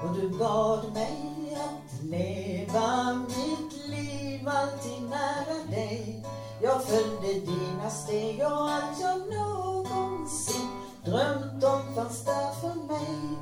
och 0.03 0.15
du 0.15 0.29
bad 0.29 0.93
mig 0.93 1.57
att 1.57 2.03
leva 2.03 3.13
mitt 3.13 3.87
liv 3.87 4.47
alltid 4.47 5.09
nära 5.09 5.63
dig. 5.69 6.25
Jag 6.61 6.83
följde 6.83 7.33
dina 7.33 7.89
steg 7.89 8.39
och 8.41 8.71
allt 8.71 8.99
jag 9.01 9.37
någonsin 9.37 10.69
drömt 11.05 11.63
om 11.63 11.95
fanns 11.95 12.25
där 12.25 12.51
för 12.61 12.87
mig. 12.87 13.37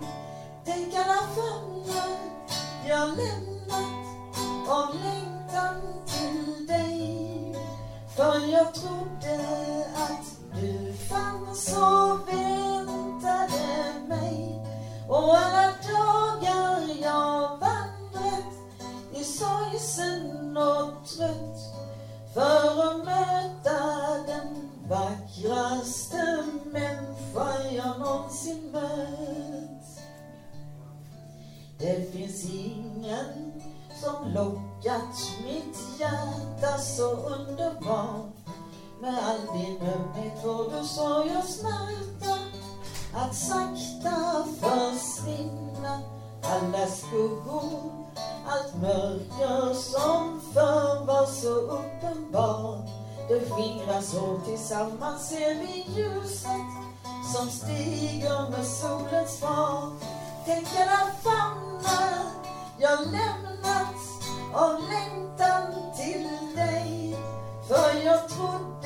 Tänk 0.66 0.94
alla 0.96 1.22
famnar 1.36 2.18
jag 2.88 3.08
lämnat 3.08 3.51
jag 8.62 8.74
trodde 8.74 9.46
att 9.96 10.62
du 10.62 10.94
fanns 10.94 11.78
och 11.78 12.28
väntade 12.28 13.94
mig. 14.08 14.62
Och 15.08 15.38
alla 15.38 15.68
dagar 15.68 17.02
jag 17.02 17.58
vandrat 17.58 18.54
i 19.14 19.24
sorgsen 19.24 20.58
och 20.58 21.08
trött 21.08 21.60
för 22.34 22.90
att 22.90 23.06
möta 23.06 23.80
den 24.28 24.70
vackraste 24.90 26.44
människa 26.66 27.72
jag 27.72 28.00
någonsin 28.00 28.72
mött. 28.72 30.02
Det 31.80 32.12
finns 32.12 32.46
ingen 32.46 33.62
som 34.02 34.34
lockat 34.34 35.16
mitt 35.44 36.00
hjärta 36.00 36.78
så 36.78 37.12
underbart 37.12 38.41
med 39.02 39.18
all 39.18 39.58
din 39.58 39.82
ömhet, 39.82 40.46
vård 40.46 40.74
och 40.80 40.86
sorg 40.86 41.38
och 41.38 41.44
smärta 41.44 42.38
att 43.14 43.36
sakta 43.36 44.46
försvinna. 44.60 46.00
Alla 46.44 46.88
skuggor 46.88 47.92
allt 48.48 48.82
mörker 48.82 49.74
som 49.74 50.42
förr 50.54 51.06
var 51.06 51.26
så 51.26 51.50
uppenbart 51.50 52.90
det 53.28 53.40
skingras 53.40 54.14
och 54.14 54.46
tillsammans 54.46 55.30
ser 55.30 55.56
vi 55.56 55.86
ljuset 55.96 56.72
som 57.34 57.50
stiger 57.50 58.50
med 58.50 58.66
solens 58.66 59.40
fart. 59.40 60.04
Tänk 60.46 60.68
alla 60.76 61.12
famnar 61.24 62.24
jag 62.80 63.00
lämnat 63.00 63.96
av 64.54 64.80
längtan 64.80 65.94
till 65.98 66.56
dig 66.56 67.16
för 67.68 68.06
jag 68.06 68.30
trodde 68.30 68.81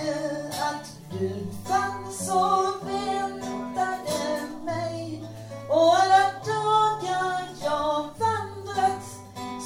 att 0.49 0.87
du 1.11 1.45
fanns 1.65 2.31
och 2.31 2.89
väntade 2.89 4.41
mig 4.65 5.23
och 5.69 5.95
alla 5.95 6.25
dagar 6.45 7.47
jag 7.63 8.09
vandrat 8.19 9.05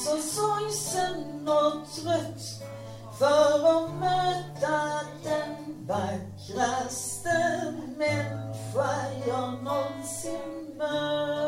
så 0.05 0.17
sorgsen 0.17 1.47
och 1.47 1.73
trött 1.95 2.69
för 3.17 3.83
att 3.83 3.93
möta 3.99 4.99
den 5.23 5.87
vackraste 5.87 7.73
människa 7.97 8.91
jag 9.27 9.63
någonsin 9.63 10.75
mött. 10.77 11.38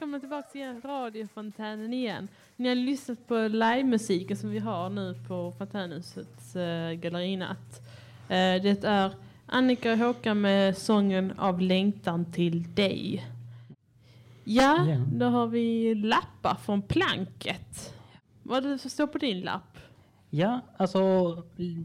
Välkomna 0.00 0.20
tillbaka 0.20 0.48
till 0.48 0.80
radiofontänen 0.84 1.92
igen. 1.92 2.28
Ni 2.56 2.68
har 2.68 2.74
lyssnat 2.74 3.26
på 3.28 3.34
livemusiken 3.48 4.36
som 4.36 4.50
vi 4.50 4.58
har 4.58 4.90
nu 4.90 5.14
på 5.28 5.52
Fontänhusets 5.58 6.56
uh, 6.56 6.92
gallerinatt. 6.92 7.80
Uh, 8.22 8.62
det 8.62 8.84
är 8.84 9.12
Annika 9.46 9.92
och 9.92 9.98
Håkan 9.98 10.40
med 10.40 10.78
sången 10.78 11.32
Av 11.38 11.60
längtan 11.60 12.32
till 12.32 12.74
dig. 12.74 13.26
Ja, 14.44 14.86
Ja. 14.88 14.96
då 15.12 15.26
har 15.26 15.46
vi 15.46 15.94
lappar 15.94 16.54
från 16.54 16.82
planket. 16.82 17.94
Vad 18.42 18.66
är 18.66 18.70
det 18.70 18.78
som 18.78 18.90
står 18.90 19.06
på 19.06 19.18
din 19.18 19.40
lapp? 19.40 19.69
Ja, 20.32 20.60
alltså 20.76 20.98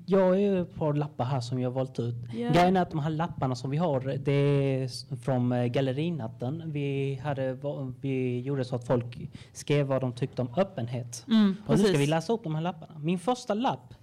jag 0.05 0.41
är 0.41 0.61
ett 0.61 0.75
par 0.75 0.93
lappar 0.93 1.25
här 1.25 1.39
som 1.41 1.59
jag 1.59 1.69
har 1.69 1.75
valt 1.75 1.99
ut. 1.99 2.15
Ja. 2.33 2.51
Grejen 2.51 2.77
är 2.77 2.81
att 2.81 2.91
de 2.91 2.99
här 2.99 3.09
lapparna 3.09 3.55
som 3.55 3.69
vi 3.69 3.77
har, 3.77 4.17
det 4.17 4.31
är 4.31 5.15
från 5.15 5.51
eh, 5.51 5.65
gallerinatten. 5.65 6.63
Vi, 6.65 7.15
hade, 7.23 7.57
vi 8.01 8.41
gjorde 8.41 8.65
så 8.65 8.75
att 8.75 8.87
folk 8.87 9.29
skrev 9.53 9.85
vad 9.85 10.01
de 10.01 10.13
tyckte 10.13 10.41
om 10.41 10.49
öppenhet. 10.57 11.25
Mm, 11.27 11.55
och 11.67 11.77
nu 11.77 11.83
ska 11.83 11.97
vi 11.97 12.07
läsa 12.07 12.33
upp 12.33 12.43
de 12.43 12.55
här 12.55 12.61
lapparna. 12.61 12.99
Min 12.99 13.19
första 13.19 13.53
lapp, 13.53 13.93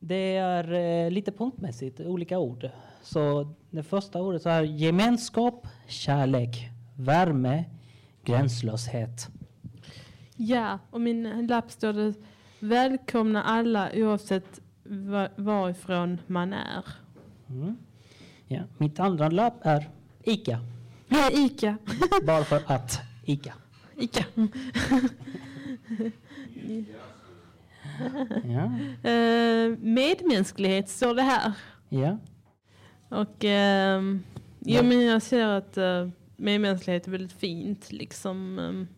det 0.00 0.36
är 0.36 0.72
eh, 0.72 1.10
lite 1.10 1.32
punktmässigt, 1.32 2.00
olika 2.00 2.38
ord. 2.38 2.70
Så 3.02 3.54
det 3.70 3.82
första 3.82 4.22
ordet 4.22 4.46
är 4.46 4.62
gemenskap, 4.62 5.66
kärlek, 5.86 6.70
värme, 6.96 7.64
gränslöshet. 8.24 9.28
Ja, 10.36 10.78
och 10.90 11.00
min 11.00 11.46
lapp 11.46 11.70
står 11.70 11.92
det 11.92 12.14
Välkomna 12.66 13.42
alla 13.42 13.90
oavsett 13.94 14.60
va- 14.84 15.28
varifrån 15.36 16.18
man 16.26 16.52
är. 16.52 16.84
Mm. 17.50 17.76
Ja. 18.46 18.60
Mitt 18.78 19.00
andra 19.00 19.28
lapp 19.28 19.54
är 19.62 19.90
ICA. 20.24 20.58
Nej, 21.08 21.44
Ica. 21.46 21.76
Bara 22.26 22.44
för 22.44 22.62
att 22.66 23.00
ICA. 23.24 23.54
Ica. 23.96 24.24
Ja. 28.44 28.64
Eh, 29.10 29.78
medmänsklighet 29.78 30.88
står 30.88 31.14
det 31.14 31.22
här. 31.22 31.52
Ja. 31.88 32.18
Och 33.08 33.44
ehm, 33.44 34.22
jo, 34.60 34.76
Ja. 34.76 34.82
men 34.82 35.00
jag 35.00 35.22
ser 35.22 35.46
att 35.46 35.78
uh, 35.78 36.08
medmänsklighet 36.36 37.06
är 37.06 37.10
väldigt 37.10 37.32
fint 37.32 37.92
liksom. 37.92 38.58
ehm, 38.58 38.88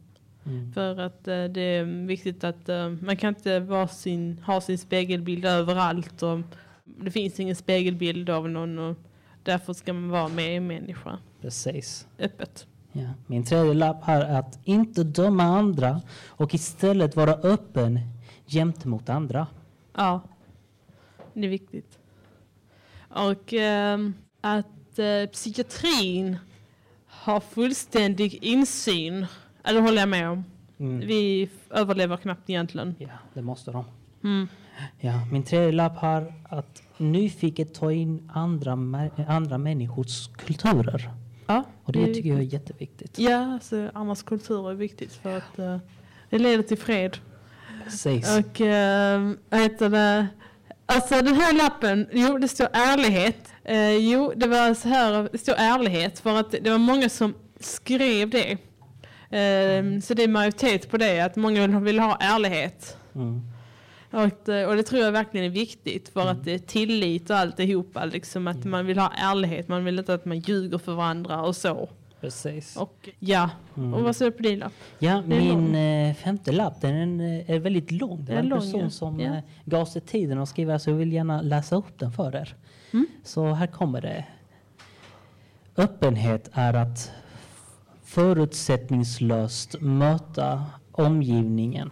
Mm. 0.47 0.73
För 0.73 1.01
att 1.01 1.29
eh, 1.29 1.45
det 1.45 1.61
är 1.61 2.07
viktigt 2.07 2.45
att 2.45 2.69
eh, 2.69 2.89
man 2.89 3.17
kan 3.17 3.29
inte 3.29 3.61
vara 3.61 3.89
sin, 3.89 4.39
ha 4.47 4.61
sin 4.61 4.79
spegelbild 4.79 5.45
överallt. 5.45 6.23
Och 6.23 6.39
det 6.85 7.11
finns 7.11 7.41
ingen 7.41 7.57
spegelbild 7.57 8.31
av 8.31 8.49
någon 8.49 8.79
och 8.79 8.97
därför 9.43 9.73
ska 9.73 9.93
man 9.93 10.09
vara 10.09 10.29
med 10.29 10.63
människa 10.63 11.19
Precis. 11.41 12.07
öppet. 12.19 12.67
Ja. 12.93 13.09
Min 13.27 13.45
tredje 13.45 13.75
lapp 13.75 14.05
här 14.05 14.21
är 14.21 14.39
att 14.39 14.59
inte 14.65 15.05
döma 15.05 15.43
andra 15.43 16.03
och 16.27 16.55
istället 16.55 17.17
vara 17.17 17.35
öppen 17.35 18.01
gentemot 18.47 19.09
andra. 19.09 19.47
Ja, 19.97 20.21
det 21.33 21.45
är 21.47 21.51
viktigt. 21.51 21.99
Och 23.09 23.53
ehm, 23.53 24.15
att 24.41 24.99
eh, 24.99 25.27
psykiatrin 25.33 26.37
har 27.07 27.41
fullständig 27.41 28.35
insyn. 28.45 29.27
Ja, 29.65 29.73
det 29.73 29.81
håller 29.81 29.99
jag 30.01 30.09
med 30.09 30.31
om. 30.31 30.45
Mm. 30.79 31.07
Vi 31.07 31.49
överlever 31.71 32.17
knappt 32.17 32.51
egentligen. 32.51 32.95
Ja, 32.99 33.09
det 33.35 33.43
måste 33.43 33.71
de. 33.71 33.85
Mm. 34.25 34.49
Ja, 35.01 35.13
min 35.33 35.43
tredje 35.43 35.73
lapp 35.73 35.99
här 35.99 36.35
att 36.49 36.83
nyfiket 36.97 37.75
ta 37.75 37.93
in 37.93 38.31
andra, 38.35 38.73
andra 39.29 39.59
människors 39.59 40.29
kulturer. 40.29 41.11
Ja, 41.47 41.65
Och 41.85 41.93
det, 41.93 42.07
det 42.07 42.15
tycker 42.15 42.29
jag 42.29 42.39
är 42.39 42.43
jätteviktigt. 42.43 43.19
Ja, 43.19 43.53
alltså, 43.53 43.91
annars 43.95 44.23
kultur 44.23 44.71
är 44.71 44.75
viktigt 44.75 45.13
för 45.13 45.37
att 45.37 45.59
eh, 45.59 45.79
det 46.31 46.39
leder 46.39 46.63
till 46.63 46.79
fred. 46.79 47.19
Precis. 47.85 48.39
Och 48.39 48.61
uh, 48.61 49.35
vad 49.51 49.61
heter 49.61 49.89
det? 49.89 50.27
Alltså 50.87 51.23
den 51.23 51.35
här 51.35 51.53
lappen, 51.53 52.07
jo 52.13 52.39
det 52.39 52.49
står 52.49 52.69
ärlighet. 52.73 53.53
Eh, 53.65 53.97
jo 53.97 54.33
det 54.37 54.47
var 54.47 54.75
så 54.75 54.89
här, 54.89 55.29
det 55.33 55.39
står 55.39 55.55
ärlighet 55.59 56.19
för 56.19 56.41
att 56.41 56.51
det 56.51 56.71
var 56.71 56.79
många 56.79 57.09
som 57.09 57.35
skrev 57.61 58.31
det. 58.31 58.59
Eh, 59.31 60.01
Så 60.01 60.15
det 60.15 60.23
är 60.25 60.29
majoritet 60.29 60.91
på 60.91 60.97
det, 60.97 61.21
att 61.21 61.37
många 61.37 61.81
vill, 61.81 61.99
ha 61.99 62.17
ärlighet. 62.21 62.97
Mm. 63.15 63.43
Och, 64.11 64.31
det- 64.45 64.67
och 64.67 64.77
det 64.77 64.83
tror 64.83 65.03
jag 65.03 65.13
verkligen 65.13 65.47
är 65.47 65.51
viktigt 65.51 66.09
för 66.09 66.27
att 66.31 66.45
det 66.45 66.53
är 66.55 66.59
tillit 66.59 67.31
och 67.31 67.37
alltihopa. 67.37 68.05
Liksom 68.05 68.47
att 68.49 68.65
man 68.65 68.87
vill 68.87 68.99
ha 68.99 69.13
ärlighet, 69.17 69.69
man 69.69 69.85
vill 69.85 69.99
inte 69.99 70.15
att 70.15 70.25
man 70.25 70.39
ljuger 70.39 70.79
för 70.79 70.93
varandra 70.95 71.43
och 71.43 71.57
så. 71.57 71.89
Precis. 72.21 72.77
Och 72.77 73.09
ja, 73.19 73.51
Mm. 73.77 73.95
och 73.95 74.03
vad 74.03 74.17
står 74.17 74.25
det 74.27 74.31
på 74.33 74.43
din 74.43 74.59
lapp? 74.59 74.73
Ja, 74.99 75.23
min 75.23 75.49
lång. 75.49 75.77
eh, 75.77 76.15
femte 76.15 76.53
lapp 76.53 76.81
den 76.81 77.21
är, 77.21 77.51
är 77.51 77.59
väldigt 77.59 77.91
lång. 77.91 78.25
Det 78.25 78.33
var 78.33 78.39
är 78.39 78.43
en 78.43 78.49
lång, 78.49 78.61
person 78.61 78.81
ja. 78.81 78.91
som 78.91 79.21
Ja. 79.21 79.35
eh, 79.35 79.41
gav 79.65 79.85
sig 79.87 80.03
tiden 80.03 80.39
att 80.39 80.49
skriva 80.49 80.79
så 80.79 80.91
jag 80.91 80.95
vill 80.97 81.13
gärna 81.13 81.43
läsa 81.43 81.77
upp 81.77 81.99
den 81.99 82.13
för 82.13 82.37
er. 82.37 82.55
Mm. 82.93 83.07
Så 83.25 83.53
här 83.53 83.67
kommer 83.67 84.01
det. 84.01 84.25
Öppenhet 85.77 86.51
är 86.53 86.75
att 86.75 87.11
förutsättningslöst 88.15 89.81
möta 89.81 90.65
omgivningen. 90.93 91.91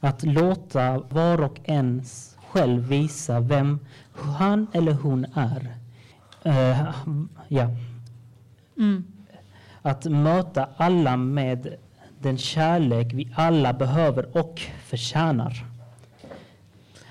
Att 0.00 0.22
låta 0.22 0.98
var 0.98 1.42
och 1.42 1.60
en 1.64 2.04
själv 2.48 2.88
visa 2.88 3.40
vem 3.40 3.78
han 4.12 4.66
eller 4.72 4.92
hon 4.92 5.26
är. 5.34 5.76
Eh, 6.42 6.94
ja. 7.48 7.70
Mm. 8.76 9.04
Att 9.82 10.04
möta 10.04 10.68
alla 10.76 11.16
med 11.16 11.74
den 12.20 12.38
kärlek 12.38 13.12
vi 13.12 13.32
alla 13.34 13.72
behöver 13.72 14.36
och 14.36 14.60
förtjänar. 14.84 15.66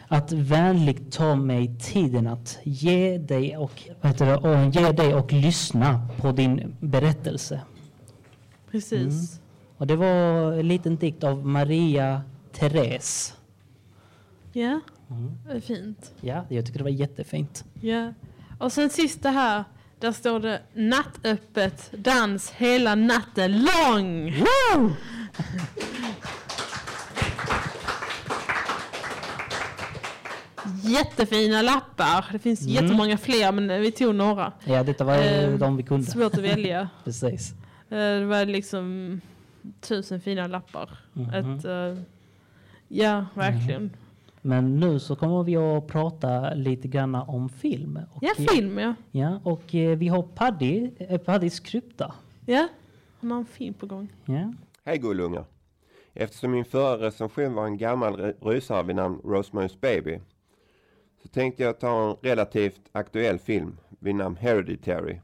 Att 0.07 0.31
vänligt 0.31 1.11
ta 1.11 1.35
mig 1.35 1.79
tiden 1.79 2.27
att 2.27 2.59
ge 2.63 3.17
dig 3.17 3.57
och, 3.57 3.81
det, 4.01 4.35
och, 4.35 4.75
ge 4.75 4.91
dig 4.91 5.13
och 5.13 5.33
lyssna 5.33 6.07
på 6.21 6.31
din 6.31 6.75
berättelse. 6.79 7.61
Precis. 8.75 9.31
Mm. 9.33 9.43
Och 9.77 9.87
det 9.87 9.95
var 9.95 10.51
en 10.53 10.67
liten 10.67 10.95
dikt 10.97 11.23
av 11.23 11.47
Maria 11.47 12.21
Therese. 12.53 13.33
Ja, 14.53 14.79
Mm. 15.09 15.61
fint. 15.61 16.13
Ja, 16.21 16.45
jag 16.49 16.65
tycker 16.65 16.77
det 16.79 16.83
var 16.83 16.91
jättefint. 16.91 17.65
Ja. 17.81 18.13
Och 18.59 18.71
sen 18.71 18.89
sista 18.89 19.29
här, 19.29 19.63
där 19.99 20.11
står 20.11 20.39
det 20.39 20.61
nattöppet, 20.73 21.91
dans 21.97 22.51
hela 22.51 22.95
natten 22.95 23.51
lång. 23.65 24.31
Woo! 24.31 24.91
Jättefina 30.83 31.61
lappar. 31.61 32.25
Det 32.31 32.39
finns 32.39 32.61
Mm. 32.61 32.73
jättemånga 32.73 33.17
fler 33.17 33.51
men 33.51 33.81
vi 33.81 33.91
tog 33.91 34.15
några. 34.15 34.51
Ja, 34.65 34.83
detta 34.83 35.03
var 35.03 35.15
Eh, 35.17 35.49
de 35.57 35.77
vi 35.77 35.83
kunde. 35.83 36.11
Svårt 36.11 36.33
att 36.33 36.39
välja. 36.43 36.89
Precis. 37.03 37.53
Eh, 37.89 37.97
Det 37.97 38.25
var 38.25 38.45
liksom 38.45 39.21
tusen 39.81 40.19
fina 40.21 40.47
lappar. 40.47 40.89
Mhm. 41.13 41.29
Ett, 41.33 41.65
eh, 41.65 42.03
ja, 42.87 43.25
verkligen. 43.33 43.91
Men 44.41 44.79
nu 44.79 44.99
så 44.99 45.15
kommer 45.15 45.43
vi 45.43 45.55
att 45.55 45.87
prata 45.87 46.53
lite 46.53 46.87
grann 46.87 47.15
om 47.15 47.49
film. 47.49 47.99
Och, 48.13 48.23
Ja, 48.23 48.31
film 48.49 48.77
ja. 48.79 48.93
Ja, 49.11 49.39
och 49.43 49.75
eh, 49.75 49.97
vi 49.97 50.07
har 50.07 50.23
Paddy, 50.23 50.89
eh, 50.97 51.17
Paddys 51.17 51.59
krypta. 51.59 52.13
Ja, 52.45 52.67
han 53.21 53.31
har 53.31 53.37
en 53.37 53.45
film 53.45 53.73
på 53.73 53.85
gång. 53.85 54.07
Ja. 54.25 54.53
Hej 54.83 54.97
gullungar! 54.97 55.45
Eftersom 56.13 56.51
min 56.51 56.65
förra 56.65 57.07
recension 57.07 57.53
var 57.53 57.65
en 57.65 57.77
gammal 57.77 58.15
ry- 58.15 58.35
rysare 58.41 58.83
vid 58.83 58.95
namn 58.95 59.21
Rosemary's 59.23 59.77
Baby 59.81 60.19
så 61.21 61.27
tänkte 61.27 61.63
jag 61.63 61.79
ta 61.79 62.09
en 62.09 62.15
relativt 62.29 62.81
aktuell 62.91 63.39
film 63.39 63.77
vid 63.99 64.15
namn 64.15 64.35
Hereditary. 64.37 65.19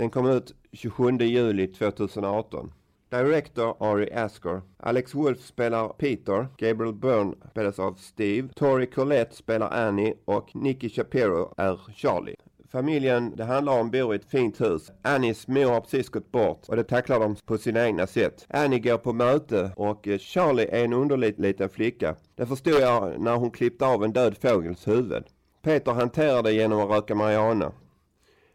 Den 0.00 0.10
kom 0.10 0.26
ut 0.26 0.54
27 0.72 1.18
juli 1.18 1.66
2018. 1.66 2.72
Director 3.10 3.76
Ari 3.80 4.12
Asker. 4.12 4.62
Alex 4.76 5.14
Wolf 5.14 5.40
spelar 5.40 5.88
Peter. 5.88 6.46
Gabriel 6.58 6.94
Byrne 6.94 7.34
spelas 7.50 7.78
av 7.78 7.94
Steve. 7.94 8.48
Tori 8.56 8.86
Collette 8.86 9.36
spelar 9.36 9.70
Annie 9.70 10.14
och 10.24 10.56
Nicky 10.56 10.88
Shapiro 10.88 11.54
är 11.56 11.80
Charlie. 11.94 12.36
Familjen 12.72 13.36
det 13.36 13.44
handlar 13.44 13.80
om 13.80 13.90
bor 13.90 14.14
i 14.14 14.16
ett 14.16 14.30
fint 14.30 14.60
hus. 14.60 14.90
Annies 15.02 15.48
mor 15.48 15.70
har 15.70 15.80
precis 15.80 16.08
gått 16.08 16.32
bort 16.32 16.68
och 16.68 16.76
det 16.76 16.84
tacklar 16.84 17.20
de 17.20 17.36
på 17.36 17.58
sina 17.58 17.86
egna 17.86 18.06
sätt. 18.06 18.46
Annie 18.48 18.78
går 18.78 18.98
på 18.98 19.12
möte 19.12 19.70
och 19.76 20.08
eh, 20.08 20.18
Charlie 20.18 20.68
är 20.70 20.84
en 20.84 20.92
underlig 20.92 21.38
liten 21.38 21.68
flicka. 21.68 22.14
Det 22.36 22.46
förstod 22.46 22.80
jag 22.80 23.20
när 23.20 23.36
hon 23.36 23.50
klippte 23.50 23.86
av 23.86 24.04
en 24.04 24.12
död 24.12 24.36
fågels 24.42 24.88
huvud. 24.88 25.24
Peter 25.62 25.92
hanterar 25.92 26.42
det 26.42 26.52
genom 26.52 26.80
att 26.80 26.90
röka 26.90 27.14
marijuana. 27.14 27.72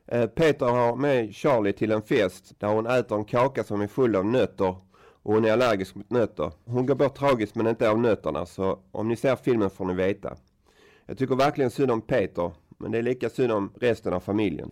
Eh, 0.08 0.26
Peter 0.26 0.66
har 0.66 0.96
med 0.96 1.36
Charlie 1.36 1.74
till 1.74 1.92
en 1.92 2.02
fest 2.02 2.54
där 2.60 2.68
hon 2.68 2.88
äter 2.88 3.18
en 3.18 3.26
kaka 3.26 3.64
som 3.64 3.82
är 3.82 3.88
full 3.88 4.16
av 4.16 4.26
nötter 4.26 4.76
och 5.24 5.34
hon 5.34 5.46
är 5.46 5.52
allergisk 5.52 5.96
mot 5.96 6.10
nötter. 6.10 6.52
Hon 6.66 6.86
går 6.86 6.96
bort 6.96 7.16
tragiskt 7.16 7.56
men 7.56 7.68
inte 7.68 7.90
av 7.90 8.00
nötterna 8.00 8.46
så 8.46 8.80
om 8.92 9.08
ni 9.08 9.16
ser 9.16 9.36
filmen 9.36 9.70
får 9.70 9.86
ni 9.86 9.94
veta. 9.94 10.36
Jag 11.06 11.18
tycker 11.18 11.36
verkligen 11.36 11.72
synd 11.72 11.92
om 11.92 12.02
Peter 12.02 12.52
men 12.78 12.92
det 12.92 12.98
är 12.98 13.02
lika 13.02 13.30
synd 13.30 13.52
om 13.52 13.72
resten 13.82 14.14
av 14.14 14.20
familjen. 14.20 14.72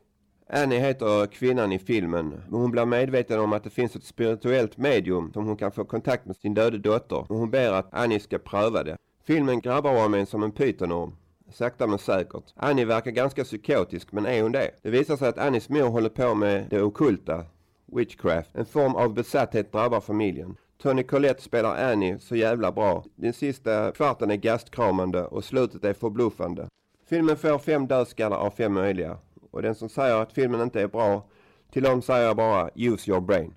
Annie 0.50 0.80
heter 0.80 1.26
kvinnan 1.26 1.72
i 1.72 1.80
filmen. 1.80 2.30
men 2.30 2.60
Hon 2.62 2.72
blir 2.72 2.86
medveten 2.86 3.39
om 3.39 3.54
att 3.54 3.63
det 3.63 3.69
finns 3.69 3.96
ett 3.96 4.04
spirituellt 4.04 4.78
medium 4.78 5.34
som 5.34 5.46
hon 5.46 5.58
kan 5.58 5.72
få 5.72 5.86
kontakt 5.86 6.26
med 6.26 6.36
sin 6.36 6.54
döde 6.54 6.78
dotter 6.78 7.32
och 7.32 7.38
hon 7.38 7.52
ber 7.52 7.72
att 7.72 7.93
Annie 7.93 8.19
ska 8.19 8.38
pröva 8.38 8.84
det. 8.84 8.98
Filmen 9.26 9.62
grabbar 9.62 10.06
om 10.06 10.13
en 10.13 10.26
som 10.26 10.43
en 10.43 10.52
pytonorm. 10.52 11.15
Sakta 11.51 11.88
men 11.88 11.99
säkert. 11.99 12.53
Annie 12.56 12.86
verkar 12.86 13.12
ganska 13.12 13.43
psykotisk, 13.43 14.12
men 14.12 14.25
är 14.25 14.41
hon 14.43 14.51
det? 14.51 14.71
Det 14.82 14.89
visar 14.89 15.17
sig 15.17 15.27
att 15.27 15.38
Annies 15.38 15.69
mor 15.69 15.89
håller 15.89 16.10
på 16.10 16.36
med 16.36 16.67
det 16.69 16.82
ockulta, 16.82 17.45
witchcraft. 17.86 18.49
En 18.53 18.65
form 18.65 18.95
av 18.95 19.13
besatthet 19.13 19.71
drabbar 19.71 20.01
familjen. 20.01 20.56
Tony 20.82 21.03
Collette 21.03 21.41
spelar 21.41 21.91
Annie 21.91 22.19
så 22.19 22.36
jävla 22.36 22.71
bra. 22.71 23.03
Den 23.15 23.34
sista 23.34 23.91
kvarten 23.91 24.32
är 24.32 24.36
gastkramande 24.36 25.25
och 25.25 25.43
slutet 25.43 25.84
är 25.84 25.93
förbluffande. 25.93 26.67
Filmen 27.10 27.38
får 27.38 27.60
fem 27.60 27.88
dödskallar 27.88 28.38
av 28.38 28.51
fem 28.51 28.73
möjliga. 28.73 29.17
Och 29.51 29.62
den 29.62 29.75
som 29.75 29.89
säger 29.89 30.15
att 30.15 30.34
filmen 30.34 30.62
inte 30.62 30.82
är 30.82 30.88
bra, 30.88 31.27
till 31.71 31.84
dem 31.84 32.01
säger 32.01 32.27
jag 32.27 32.38
bara 32.38 32.69
use 32.75 33.12
your 33.12 33.21
brain. 33.21 33.53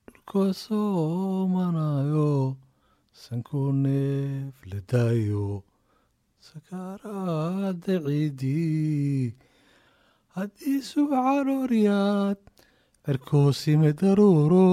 dhulkoo 0.06 0.50
soomanayo 0.64 2.30
sankuu 3.22 3.70
neef 3.82 4.54
la 4.70 4.80
daayo 4.90 5.46
sakaaraadda 6.48 7.94
ciidii 8.06 9.34
haddii 10.36 10.78
subcan 10.90 11.48
oryaad 11.62 12.38
cirkoosime 13.04 13.90
daruuro 14.00 14.68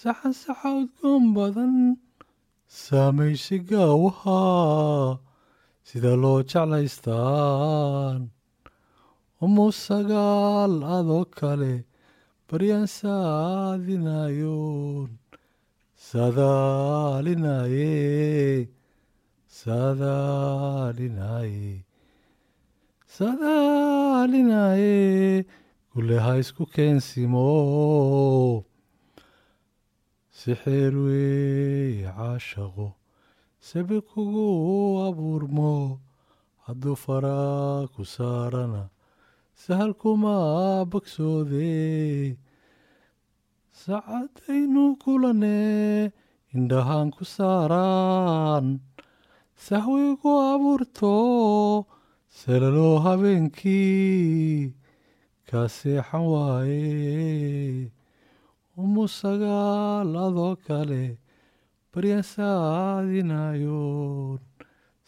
saxan 0.00 0.34
saxa 0.42 0.70
udgoon 0.80 1.24
badan 1.36 1.74
saamaysi 2.82 3.56
gaawaha 3.70 4.40
sida 5.88 6.12
loo 6.22 6.38
jeclaystaan 6.50 8.20
umu 9.44 9.66
sagaal 9.86 10.74
adoo 10.96 11.24
kale 11.38 11.74
baryaan 12.48 12.86
saadinayoon 12.98 15.10
sadaalinaye 16.10 17.92
sadaalinaye 19.60 21.70
sadaalinaye 23.16 24.96
kule 25.92 26.16
ha 26.24 26.32
isku 26.42 26.64
keensimo 26.74 27.46
sixeer 30.40 30.94
weeye 31.06 32.06
caashaqo 32.16 32.86
sabi 33.68 33.96
kugu 34.10 34.46
abuurmo 35.08 35.72
hadduu 36.66 36.96
faraa 37.04 37.78
ku 37.94 38.02
saarana 38.16 38.82
sahal 39.62 39.92
kuma 40.02 40.36
bogsoode 40.90 42.36
sacadaynu 43.82 44.84
kulanee 45.02 46.10
indhahaan 46.54 47.08
ku 47.16 47.24
saaraan 47.36 48.66
sahwigu 49.66 50.30
abuurto 50.52 51.16
salaloo 52.40 52.96
habeenkii 53.04 54.74
kaa 55.48 55.68
seexan 55.76 56.24
waaye. 56.32 57.90
Umu 58.82 59.04
sagaal 59.20 60.10
adoo 60.26 60.54
kale 60.66 61.04
baryaan 61.92 62.24
saadinayoon 62.34 64.40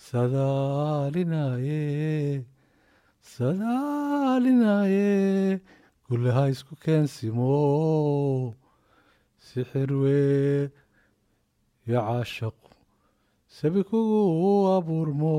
sadaalinaye 0.07 1.83
sadaalinaye 3.35 5.61
kule 6.07 6.31
ha 6.37 6.43
isku 6.55 6.75
keensimo 6.85 7.55
sixir 9.47 9.91
wee 10.03 10.71
yo 11.91 11.99
caashaqu 12.07 12.69
sabi 13.57 13.81
kugu 13.89 14.21
abuurmo 14.77 15.35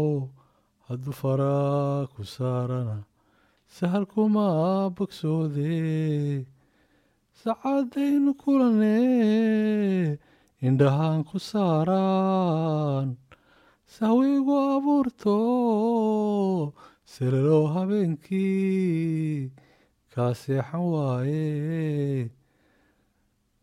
hadduu 0.88 1.14
faraa 1.22 2.00
ku 2.14 2.22
saarana 2.36 2.98
sahal 3.78 4.04
kuma 4.14 4.46
bogsoode 4.98 5.74
sacadaynu 7.44 8.32
kulanee 8.42 10.20
indhahaan 10.68 11.20
ku 11.30 11.38
saaraan 11.52 13.08
sahwigu 13.96 14.54
abuurto 14.76 15.38
salalow 17.16 17.64
habeenkii 17.76 19.52
kaa 20.14 20.34
seexan 20.42 20.84
waaye 20.94 21.46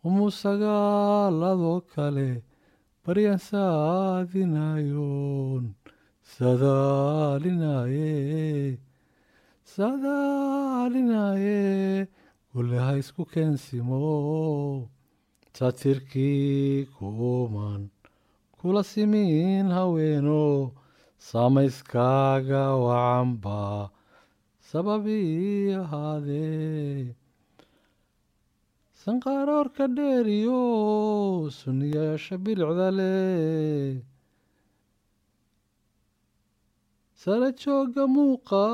umu 0.07 0.27
sagaal 0.43 1.38
adoo 1.53 1.79
kale 1.95 2.29
baryaan 3.05 3.41
saadinayoon 3.51 5.65
sadaalinaye 6.35 8.11
sadaalinaye 9.75 11.61
kule 12.53 12.77
ha 12.85 12.91
isku 13.03 13.23
keensimo 13.33 14.01
satirkii 15.59 16.87
kuuman 16.97 17.83
kula 18.59 18.83
simiin 18.93 19.67
haweeno 19.77 20.43
samayskaaga 21.29 22.63
wacanba 22.87 23.91
sababii 24.71 25.75
ahaadee 25.83 27.15
sanqaroorka 29.03 29.85
dheeriyo 29.97 30.61
sunniyaasha 31.61 32.35
bilicda 32.45 32.89
leh 32.99 34.03
sare 37.23 37.51
joogga 37.63 38.05
muuqa 38.15 38.65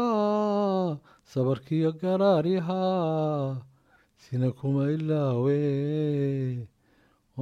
sabarkiyo 1.32 1.90
garaaryaha 2.00 2.82
sina 4.22 4.48
kuma 4.58 4.84
ilaawe. 4.96 5.60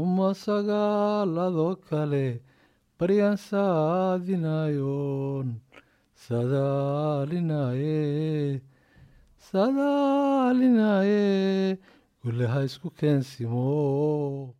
Uma 0.03 0.29
sagaal 0.35 1.33
adoo 1.47 1.75
kale 1.89 2.27
sadaalinaye 9.37 11.77
kule 12.23 12.47
ha 12.47 12.63
isku 12.63 12.91
keensimo 12.91 14.55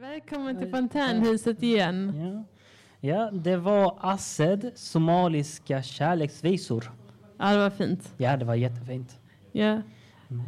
Välkommen 0.00 0.58
till 0.58 0.70
fontänhuset 0.70 1.62
igen. 1.62 2.12
Ja. 2.16 2.44
ja, 3.00 3.30
det 3.30 3.56
var 3.56 3.96
Assed, 4.00 4.72
somaliska 4.74 5.82
kärleksvisor. 5.82 6.92
Ja, 7.38 7.52
det 7.52 7.58
var 7.58 7.70
fint. 7.70 8.14
Ja, 8.16 8.36
det 8.36 8.44
var 8.44 8.54
jättefint. 8.54 9.18
Ja, 9.52 9.82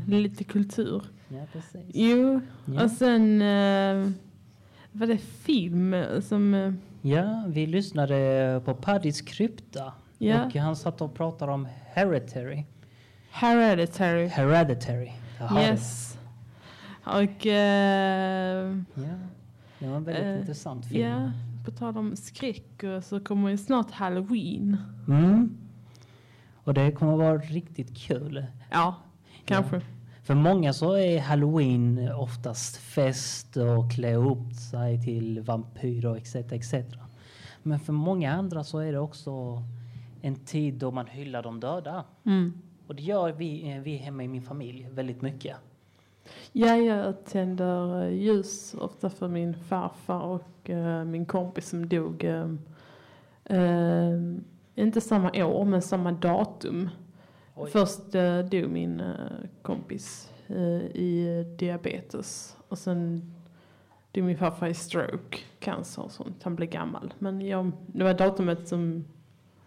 lite 0.09 0.45
kultur. 0.45 1.03
Ja, 1.29 1.47
precis. 1.53 1.81
Jo, 1.95 2.41
Ja. 2.67 2.85
och 2.85 2.91
sen 2.91 3.43
eh, 3.43 4.11
var 4.93 5.07
det 5.07 5.19
film 5.19 5.95
som... 6.23 6.77
Ja, 7.07 7.45
vi 7.49 7.67
lyssnade 7.67 8.63
på 8.65 8.75
Paddys 8.75 9.21
krypta. 9.21 9.93
Ja. 10.19 10.45
Och 10.45 10.55
han 10.55 10.77
satt 10.77 11.01
och 11.01 11.15
pratade 11.15 11.53
om 11.53 11.69
Hereditary. 11.85 12.65
Hereditary. 13.31 14.27
Hereditary. 14.27 15.13
Yes. 15.59 16.19
Och... 17.05 17.47
Eh, 17.47 18.77
Ja, 18.95 19.03
det 19.79 19.89
var 19.89 19.97
en 19.97 20.05
väldigt 20.05 20.25
eh, 20.25 20.39
intressant 20.41 20.87
film. 20.87 21.11
Ja, 21.11 21.31
på 21.65 21.71
tal 21.71 21.99
om 21.99 22.17
skräck 22.17 22.83
och 22.83 23.05
så 23.05 23.21
kommer 23.21 23.51
ju 23.51 23.57
snart 23.57 23.91
Halloween. 23.91 24.77
Mm. 25.09 25.57
Och 26.65 26.75
det 26.75 26.93
kommer 26.93 27.17
vara 27.17 27.39
riktigt 27.39 27.97
kul. 27.97 28.47
Ja, 28.71 28.95
kanske. 29.45 29.77
Ja. 29.77 29.83
För 30.25 30.35
många 30.35 30.73
så 30.73 30.93
är 30.93 31.21
halloween 31.21 32.11
oftast 32.17 32.77
fest 32.77 33.57
och 33.57 33.93
klä 33.93 34.15
upp 34.15 34.53
sig 34.71 35.03
till 35.03 35.41
vampyrer 35.41 36.17
etc. 36.17 36.35
etc. 36.35 36.75
Men 37.63 37.81
för 37.81 37.93
många 37.93 38.33
andra 38.33 38.65
så 38.65 38.79
är 38.79 38.93
det 38.93 38.99
också 38.99 39.63
en 40.23 40.37
tid 40.37 40.75
då 40.75 40.91
man 40.91 41.07
hyllar 41.07 41.43
de 41.43 41.61
döda. 41.61 42.05
Mm. 42.27 42.53
Och 42.87 42.95
det 42.95 43.03
gör 43.03 43.33
vi, 43.33 43.73
eh, 43.73 43.81
vi 43.81 43.97
hemma 43.97 44.25
i 44.25 44.29
min 44.29 44.43
familj 44.43 44.89
väldigt 44.91 45.23
mycket. 45.23 45.57
Ja, 46.53 46.77
jag 46.77 47.25
tänder 47.25 48.05
eh, 48.05 48.13
ljus 48.13 48.75
ofta 48.81 49.11
för 49.11 49.29
min 49.29 49.55
farfar 49.55 50.21
och 50.21 50.71
eh, 50.71 51.05
min 51.05 51.27
kompis 51.27 51.69
som 51.69 51.89
dog. 51.89 52.25
eh, 53.45 54.17
inte 54.75 55.01
samma 55.01 55.45
år, 55.45 55.65
men 55.65 55.83
samma 55.83 56.13
datum. 56.13 56.89
Oj. 57.55 57.71
Först 57.71 58.15
eh, 58.15 58.39
dog 58.39 58.71
min 58.71 59.01
eh, 59.01 59.15
kompis 59.63 60.33
eh, 60.47 60.57
i 60.97 61.45
diabetes 61.59 62.57
och 62.69 62.79
sen 62.79 63.33
dog 64.13 64.25
min 64.25 64.39
farfar 64.39 64.67
i 64.67 64.75
stroke, 64.75 65.39
cancer 65.59 66.03
och 66.03 66.13
sånt. 66.13 66.43
Han 66.43 66.57
blev 66.57 66.69
gammal. 66.71 67.15
Men 67.19 67.41
jag, 67.41 67.73
det 67.87 68.05
var 68.05 68.15
datumet 68.15 68.69
som 68.69 69.05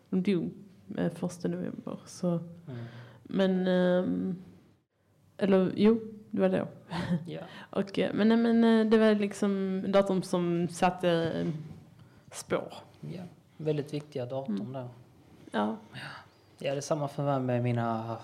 de 0.09 0.23
dog, 0.23 0.51
eh, 0.97 1.11
första 1.13 1.47
november. 1.47 1.99
Så. 2.05 2.27
Mm. 2.29 2.85
Men, 3.23 3.67
ehm, 3.67 4.35
eller 5.37 5.71
jo, 5.75 5.99
det 6.31 6.41
var 6.41 6.49
då. 6.49 6.67
Ja. 7.27 7.41
och, 7.69 7.99
eh, 7.99 8.13
men, 8.13 8.27
nej, 8.29 8.37
men 8.37 8.89
det 8.89 8.97
var 8.97 9.15
liksom 9.15 9.83
datum 9.87 10.21
som 10.23 10.67
satte, 10.69 11.45
spår. 12.31 12.73
Ja, 13.01 13.23
väldigt 13.57 13.93
viktiga 13.93 14.25
datum 14.25 14.55
Mm. 14.55 14.73
där. 14.73 14.87
Ja. 15.51 15.77
Ja, 15.93 15.99
det 16.59 16.67
är 16.67 16.81
samma 16.81 17.07
för 17.07 17.23
mig 17.23 17.39
med 17.39 17.63
mina 17.63 18.17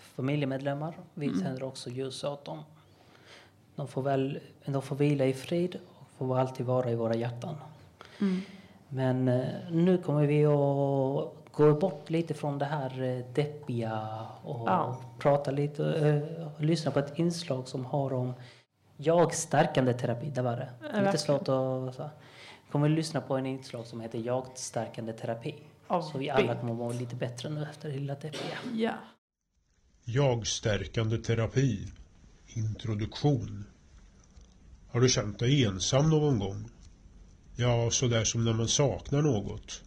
familjemedlemmar. 0.00 0.94
Vi 1.14 1.26
Mm. 1.26 1.40
tänder 1.42 1.62
också 1.62 1.90
ljus 1.90 2.24
åt 2.24 2.44
dem. 2.44 2.62
De 3.76 3.88
får, 3.88 4.02
väl, 4.02 4.38
de 4.64 4.82
får 4.82 4.96
vila 4.96 5.24
i 5.26 5.32
frid 5.32 5.78
och 6.18 6.26
får 6.28 6.38
alltid 6.38 6.66
vara 6.66 6.90
i 6.90 6.94
våra 6.94 7.14
hjärtan. 7.14 7.56
Mm. 8.20 8.40
Men 8.88 9.28
eh, 9.28 9.46
nu 9.70 9.98
kommer 9.98 10.26
vi 10.26 10.46
att 10.46 11.52
gå 11.52 11.74
bort 11.80 12.10
lite 12.10 12.34
från 12.34 12.58
det 12.58 12.64
här 12.64 13.02
eh, 13.02 13.24
deppiga 13.34 14.26
och 14.44 14.68
Ja. 14.68 14.96
prata 15.18 15.50
lite 15.50 15.84
eh, 15.84 16.46
och 16.46 16.60
lyssna 16.64 16.90
på 16.90 16.98
ett 16.98 17.18
inslag 17.18 17.68
som 17.68 17.84
har 17.84 18.12
om 18.12 18.34
jag-stärkande 18.96 19.92
terapi. 19.94 20.30
Det 20.30 20.42
var 20.42 20.56
det. 20.56 20.68
Ja, 20.94 21.00
Lite 21.00 21.18
svårt 21.18 21.40
att... 21.40 21.94
Så. 21.94 22.10
kommer 22.72 22.88
vi 22.88 22.94
lyssna 22.94 23.20
på 23.20 23.36
en 23.36 23.46
inslag 23.46 23.86
som 23.86 24.00
heter 24.00 24.18
jag-stärkande 24.18 25.12
terapi. 25.12 25.54
Av 25.90 26.02
så 26.02 26.18
vi 26.18 26.30
alla 26.30 26.60
kommer 26.60 26.72
att 26.72 26.78
må 26.78 26.92
lite 26.92 27.16
bättre 27.16 27.50
nu 27.50 27.62
efter 27.70 27.88
det 27.88 27.98
lilla 27.98 28.14
deppiga. 28.14 28.58
Ja. 28.74 28.98
Jag-stärkande 30.04 31.18
terapi. 31.18 31.92
Introduktion. 32.46 33.64
Har 34.88 35.00
du 35.00 35.08
känt 35.08 35.38
dig 35.38 35.64
ensam 35.64 36.10
någon 36.10 36.38
gång? 36.38 36.70
Ja, 37.56 37.90
sådär 37.90 38.24
som 38.24 38.44
när 38.44 38.52
man 38.52 38.68
saknar 38.68 39.22
något. 39.22 39.82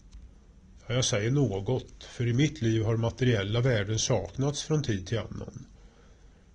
Ja, 0.88 0.94
jag 0.94 1.06
säger 1.06 1.32
något, 1.32 2.04
för 2.04 2.28
i 2.28 2.34
mitt 2.34 2.62
liv 2.62 2.84
har 2.84 2.98
materiella 2.98 3.62
värden 3.62 4.00
saknats 4.00 4.64
från 4.64 4.84
tid 4.84 5.08
till 5.08 5.20
annan. 5.20 5.66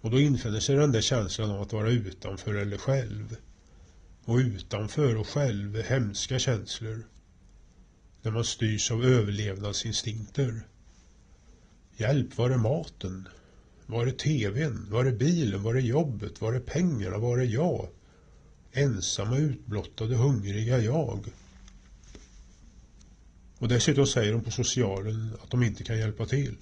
Och 0.01 0.11
då 0.11 0.21
infinner 0.21 0.61
sig 0.61 0.77
den 0.77 0.93
där 0.93 1.01
känslan 1.01 1.51
av 1.51 1.63
att 1.63 1.73
vara 1.73 1.91
utanför 1.91 2.55
eller 2.55 2.79
själv. 2.79 3.37
Och 4.25 4.37
utanför 4.37 5.17
och 5.17 5.29
själv 5.29 5.77
är 5.77 5.83
hemska 5.83 6.39
känslor. 6.39 7.05
När 8.23 8.31
man 8.31 8.45
styrs 8.45 8.91
av 8.91 9.05
överlevnadsinstinkter. 9.05 10.61
Hjälp, 11.97 12.39
var 12.39 12.51
är 12.51 12.57
maten? 12.57 13.29
Var 13.87 14.07
är 14.07 14.11
tvn? 14.11 14.87
Var 14.91 15.05
är 15.05 15.13
bilen? 15.13 15.63
Var 15.63 15.75
är 15.75 15.81
jobbet? 15.81 16.41
Var 16.41 16.53
är 16.53 16.61
pengarna? 16.61 17.19
Var 17.19 17.39
är 17.39 17.45
jag? 17.45 17.89
Ensamma, 18.73 19.37
utblottade, 19.37 20.17
hungriga 20.17 20.79
jag. 20.79 21.33
Och 23.59 23.69
dessutom 23.69 24.07
säger 24.07 24.33
de 24.33 24.45
på 24.45 24.51
socialen 24.51 25.37
att 25.43 25.51
de 25.51 25.63
inte 25.63 25.85
kan 25.85 25.99
hjälpa 25.99 26.27
till. 26.27 26.57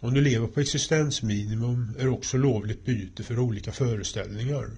Om 0.00 0.14
du 0.14 0.20
lever 0.20 0.46
på 0.46 0.60
existensminimum 0.60 1.96
är 1.98 2.08
också 2.08 2.36
lovligt 2.36 2.84
byte 2.84 3.22
för 3.22 3.38
olika 3.38 3.72
föreställningar. 3.72 4.70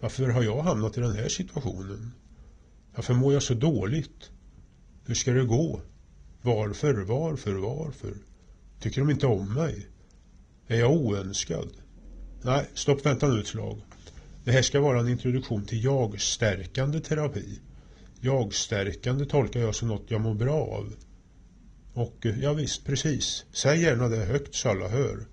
Varför 0.00 0.28
har 0.28 0.42
jag 0.42 0.62
hamnat 0.62 0.98
i 0.98 1.00
den 1.00 1.16
här 1.16 1.28
situationen? 1.28 2.12
Varför 2.94 3.14
mår 3.14 3.32
jag 3.32 3.42
så 3.42 3.54
dåligt? 3.54 4.30
Hur 5.06 5.14
ska 5.14 5.32
det 5.32 5.44
gå? 5.44 5.80
Varför, 6.42 6.94
varför, 6.94 7.54
varför? 7.54 8.14
Tycker 8.80 9.00
de 9.00 9.10
inte 9.10 9.26
om 9.26 9.54
mig? 9.54 9.86
Är 10.66 10.78
jag 10.78 10.92
oönskad? 10.92 11.68
Nej, 12.42 12.66
stopp, 12.74 13.06
vänta 13.06 13.28
nu 13.28 13.40
ett 13.40 13.46
slag. 13.46 13.80
Det 14.44 14.52
här 14.52 14.62
ska 14.62 14.80
vara 14.80 15.00
en 15.00 15.08
introduktion 15.08 15.64
till 15.64 15.84
jag-stärkande 15.84 17.00
terapi. 17.00 17.60
Jag-stärkande 18.20 19.24
tolkar 19.24 19.60
jag 19.60 19.74
som 19.74 19.88
något 19.88 20.10
jag 20.10 20.20
mår 20.20 20.34
bra 20.34 20.60
av. 20.60 20.94
Och 21.92 22.26
eh, 22.26 22.40
ja 22.40 22.52
visst, 22.52 22.84
precis. 22.84 23.44
Säg 23.52 23.82
gärna 23.82 24.08
det 24.08 24.16
högt 24.24 24.54
så 24.54 24.68
alla 24.68 24.88
hör. 24.88 25.26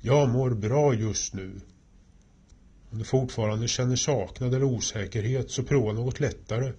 Jag 0.00 0.28
mår 0.28 0.50
bra 0.50 0.94
just 0.94 1.34
nu. 1.34 1.60
Om 2.90 2.98
du 2.98 3.04
fortfarande 3.04 3.68
känner 3.68 3.96
saknad 3.96 4.54
eller 4.54 4.64
osäkerhet 4.64 5.50
så 5.50 5.62
prova 5.62 5.92
något 5.92 6.20
lättare. 6.20 6.72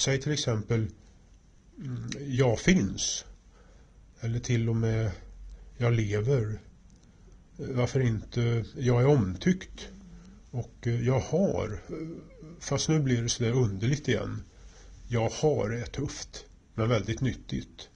Säg 0.00 0.20
till 0.20 0.32
exempel 0.32 0.86
mm, 1.78 2.10
Jag 2.28 2.60
finns. 2.60 3.24
Eller 4.20 4.38
till 4.38 4.68
och 4.68 4.76
med 4.76 5.10
Jag 5.76 5.92
lever. 5.92 6.60
Varför 7.56 8.00
inte 8.00 8.64
Jag 8.76 9.02
är 9.02 9.06
omtyckt. 9.06 9.88
Och 10.50 10.86
eh, 10.86 11.06
jag 11.06 11.20
har. 11.20 11.82
Fast 12.60 12.88
nu 12.88 13.00
blir 13.00 13.22
det 13.22 13.28
sådär 13.28 13.52
underligt 13.52 14.08
igen. 14.08 14.42
Jag 15.08 15.30
har 15.30 15.70
är 15.70 15.86
tufft. 15.86 16.44
Men 16.74 16.88
väldigt 16.88 17.20
nyttigt. 17.20 17.88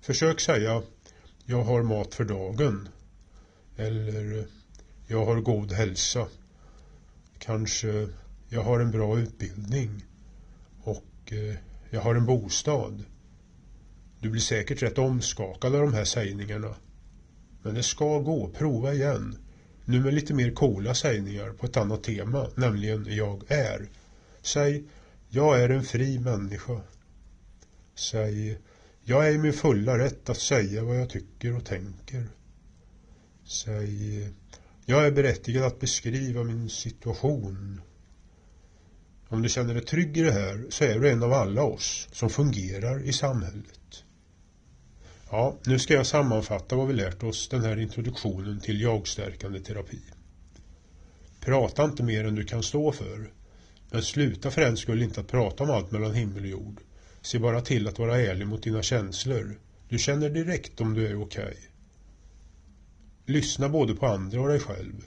Försök 0.00 0.40
säga 0.40 0.82
Jag 1.44 1.62
har 1.62 1.82
mat 1.82 2.14
för 2.14 2.24
dagen. 2.24 2.88
Eller 3.76 4.46
Jag 5.06 5.26
har 5.26 5.40
god 5.40 5.72
hälsa. 5.72 6.26
Kanske 7.38 8.08
Jag 8.48 8.62
har 8.62 8.80
en 8.80 8.90
bra 8.90 9.18
utbildning. 9.18 10.04
Och 11.24 11.32
eh, 11.32 11.54
Jag 11.90 12.00
har 12.00 12.14
en 12.14 12.26
bostad. 12.26 13.04
Du 14.20 14.30
blir 14.30 14.40
säkert 14.40 14.82
rätt 14.82 14.98
omskakad 14.98 15.74
av 15.74 15.80
de 15.80 15.94
här 15.94 16.04
sägningarna. 16.04 16.74
Men 17.62 17.74
det 17.74 17.82
ska 17.82 18.18
gå. 18.18 18.48
Prova 18.48 18.94
igen. 18.94 19.38
Nu 19.84 20.00
med 20.00 20.14
lite 20.14 20.34
mer 20.34 20.50
coola 20.50 20.94
sägningar 20.94 21.50
på 21.50 21.66
ett 21.66 21.76
annat 21.76 22.04
tema, 22.04 22.48
nämligen 22.56 23.06
jag 23.08 23.42
är. 23.48 23.88
Säg 24.42 24.84
jag 25.28 25.60
är 25.60 25.68
en 25.68 25.84
fri 25.84 26.18
människa. 26.18 26.80
Säg 27.94 28.58
jag 29.02 29.28
är 29.28 29.32
i 29.32 29.38
min 29.38 29.52
fulla 29.52 29.98
rätt 29.98 30.28
att 30.28 30.38
säga 30.38 30.84
vad 30.84 31.00
jag 31.00 31.10
tycker 31.10 31.56
och 31.56 31.64
tänker. 31.64 32.28
Säg 33.44 34.32
jag 34.84 35.06
är 35.06 35.10
berättigad 35.10 35.64
att 35.64 35.80
beskriva 35.80 36.44
min 36.44 36.70
situation. 36.70 37.80
Om 39.34 39.42
du 39.42 39.48
känner 39.48 39.74
dig 39.74 39.84
trygg 39.84 40.16
i 40.16 40.22
det 40.22 40.32
här 40.32 40.64
så 40.70 40.84
är 40.84 40.98
du 40.98 41.10
en 41.10 41.22
av 41.22 41.32
alla 41.32 41.62
oss 41.62 42.08
som 42.12 42.30
fungerar 42.30 43.02
i 43.02 43.12
samhället. 43.12 44.04
Ja, 45.30 45.56
nu 45.66 45.78
ska 45.78 45.94
jag 45.94 46.06
sammanfatta 46.06 46.76
vad 46.76 46.88
vi 46.88 46.94
lärt 46.94 47.22
oss 47.22 47.48
den 47.48 47.64
här 47.64 47.80
introduktionen 47.80 48.60
till 48.60 48.80
jagstärkande 48.80 49.60
terapi. 49.60 50.00
Prata 51.40 51.84
inte 51.84 52.02
mer 52.02 52.24
än 52.24 52.34
du 52.34 52.44
kan 52.44 52.62
stå 52.62 52.92
för. 52.92 53.32
Men 53.90 54.02
sluta 54.02 54.50
för 54.50 54.60
den 54.60 54.76
skull 54.76 55.02
inte 55.02 55.20
att 55.20 55.28
prata 55.28 55.64
om 55.64 55.70
allt 55.70 55.90
mellan 55.90 56.14
himmel 56.14 56.42
och 56.42 56.48
jord. 56.48 56.80
Se 57.20 57.38
bara 57.38 57.60
till 57.60 57.88
att 57.88 57.98
vara 57.98 58.20
ärlig 58.20 58.46
mot 58.46 58.62
dina 58.62 58.82
känslor. 58.82 59.60
Du 59.88 59.98
känner 59.98 60.30
direkt 60.30 60.80
om 60.80 60.94
du 60.94 61.06
är 61.06 61.22
okej. 61.22 61.56
Lyssna 63.26 63.68
både 63.68 63.94
på 63.94 64.06
andra 64.06 64.40
och 64.40 64.48
dig 64.48 64.60
själv. 64.60 65.04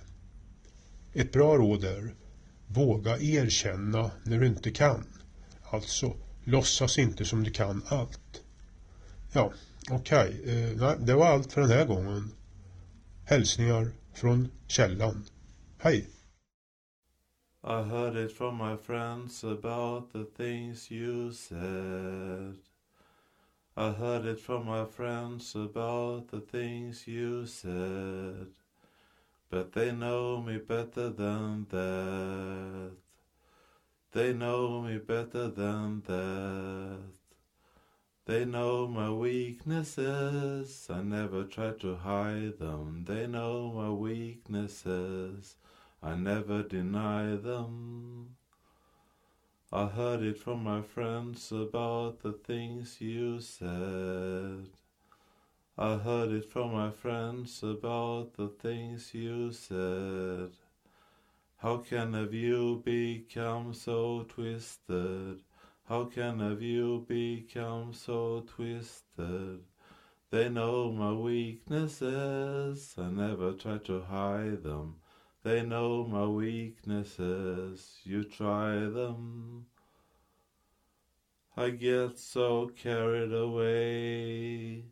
Ett 1.13 1.31
bra 1.31 1.57
råd 1.57 1.83
är 1.83 2.13
Våga 2.67 3.17
erkänna 3.17 4.11
när 4.23 4.39
du 4.39 4.47
inte 4.47 4.71
kan. 4.71 5.03
Alltså, 5.63 6.13
låtsas 6.43 6.97
inte 6.97 7.25
som 7.25 7.43
du 7.43 7.51
kan 7.51 7.83
allt. 7.87 8.43
Ja, 9.31 9.53
okej. 9.91 10.41
Eh, 10.45 10.91
det 10.99 11.13
var 11.13 11.27
allt 11.27 11.53
för 11.53 11.61
den 11.61 11.69
här 11.69 11.85
gången. 11.85 12.31
Hälsningar 13.25 13.91
från 14.13 14.51
källan. 14.67 15.25
Hej! 15.77 16.09
I 17.63 17.83
heard 17.83 18.15
it 18.15 18.37
from 18.37 18.57
my 18.57 18.77
friends 18.77 19.43
about 19.43 20.13
the 20.13 20.23
things 20.23 20.91
you 20.91 21.33
said. 21.33 22.55
I 23.75 23.91
heard 23.91 24.25
it 24.25 24.39
from 24.39 24.65
my 24.65 24.85
friends 24.85 25.55
about 25.55 26.31
the 26.31 26.39
things 26.39 27.07
you 27.07 27.45
said. 27.45 28.56
But 29.49 29.71
they 29.71 29.91
know 29.91 30.41
me 30.41 30.57
better 30.57 31.09
than 31.09 31.67
that. 31.69 32.91
They 34.11 34.33
know 34.33 34.81
me 34.81 34.97
better 34.97 35.49
than 35.49 36.01
that. 36.05 36.99
They 38.25 38.43
know 38.43 38.87
my 38.87 39.09
weaknesses. 39.09 40.87
I 40.89 41.01
never 41.01 41.45
try 41.45 41.71
to 41.71 41.95
hide 41.95 42.59
them. 42.59 43.05
They 43.07 43.25
know 43.25 43.71
my 43.71 43.89
weaknesses. 43.89 45.55
I 46.03 46.15
never 46.15 46.61
deny 46.63 47.37
them. 47.37 48.35
I 49.71 49.85
heard 49.85 50.23
it 50.23 50.37
from 50.37 50.63
my 50.63 50.81
friends 50.81 51.51
about 51.53 52.19
the 52.21 52.33
things 52.33 52.99
you 52.99 53.39
said. 53.39 54.69
I 55.79 55.97
heard 55.97 56.31
it 56.31 56.49
from 56.49 56.73
my 56.73 56.89
friends 56.89 57.61
about 57.61 58.33
the 58.33 58.47
things 58.47 59.13
you 59.13 59.51
said. 59.51 60.49
How 61.57 61.77
can 61.77 62.15
a 62.15 62.25
view 62.25 62.81
become 62.83 63.75
so 63.75 64.25
twisted? 64.27 65.43
How 65.87 66.05
can 66.05 66.41
a 66.41 66.55
view 66.55 67.05
become 67.07 67.93
so 67.93 68.43
twisted? 68.47 69.59
They 70.31 70.49
know 70.49 70.91
my 70.91 71.13
weaknesses. 71.13 72.95
I 72.97 73.11
never 73.11 73.51
try 73.53 73.77
to 73.77 74.01
hide 74.01 74.63
them. 74.63 74.95
They 75.43 75.61
know 75.61 76.07
my 76.07 76.25
weaknesses. 76.25 77.99
You 78.03 78.23
try 78.23 78.79
them. 78.79 79.67
I 81.55 81.69
get 81.69 82.17
so 82.17 82.71
carried 82.75 83.31
away. 83.31 84.85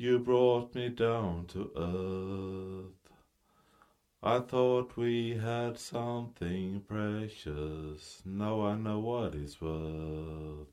You 0.00 0.20
brought 0.20 0.76
me 0.76 0.90
down 0.90 1.46
to 1.46 1.72
earth. 1.76 3.12
I 4.22 4.38
thought 4.38 4.96
we 4.96 5.36
had 5.36 5.76
something 5.76 6.82
precious. 6.86 8.22
Now 8.24 8.64
I 8.64 8.76
know 8.76 9.00
what 9.00 9.34
it's 9.34 9.60
worth. 9.60 10.68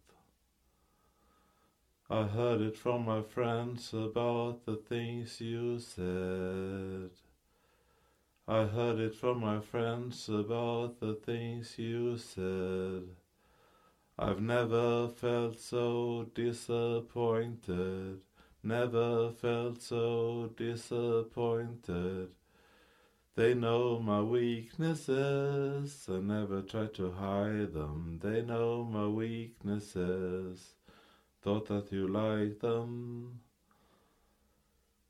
I 2.07 2.25
heard 2.25 2.61
it 2.61 2.77
from 2.77 3.05
my 3.05 3.23
friends 3.23 3.95
about 3.95 4.63
the 4.67 4.75
things 4.75 5.41
you 5.41 5.79
said. 5.79 7.09
I 8.47 8.65
heard 8.65 8.99
it 8.99 9.15
from 9.15 9.39
my 9.39 9.59
friends 9.59 10.29
about 10.29 10.99
the 10.99 11.15
things 11.15 11.79
you 11.79 12.19
said. 12.19 13.07
I've 14.19 14.39
never 14.39 15.07
felt 15.07 15.59
so 15.59 16.27
disappointed, 16.35 18.21
never 18.65 19.31
felt 19.31 19.81
so 19.81 20.49
disappointed. 20.57 22.29
They 23.35 23.53
know 23.53 23.99
my 23.99 24.21
weaknesses, 24.21 26.07
I 26.09 26.19
never 26.21 26.61
try 26.61 26.87
to 26.87 27.11
hide 27.11 27.73
them. 27.73 28.19
They 28.21 28.41
know 28.41 28.83
my 28.85 29.07
weaknesses, 29.07 30.75
thought 31.41 31.67
that 31.67 31.91
you 31.91 32.07
like 32.07 32.59
them. 32.59 33.41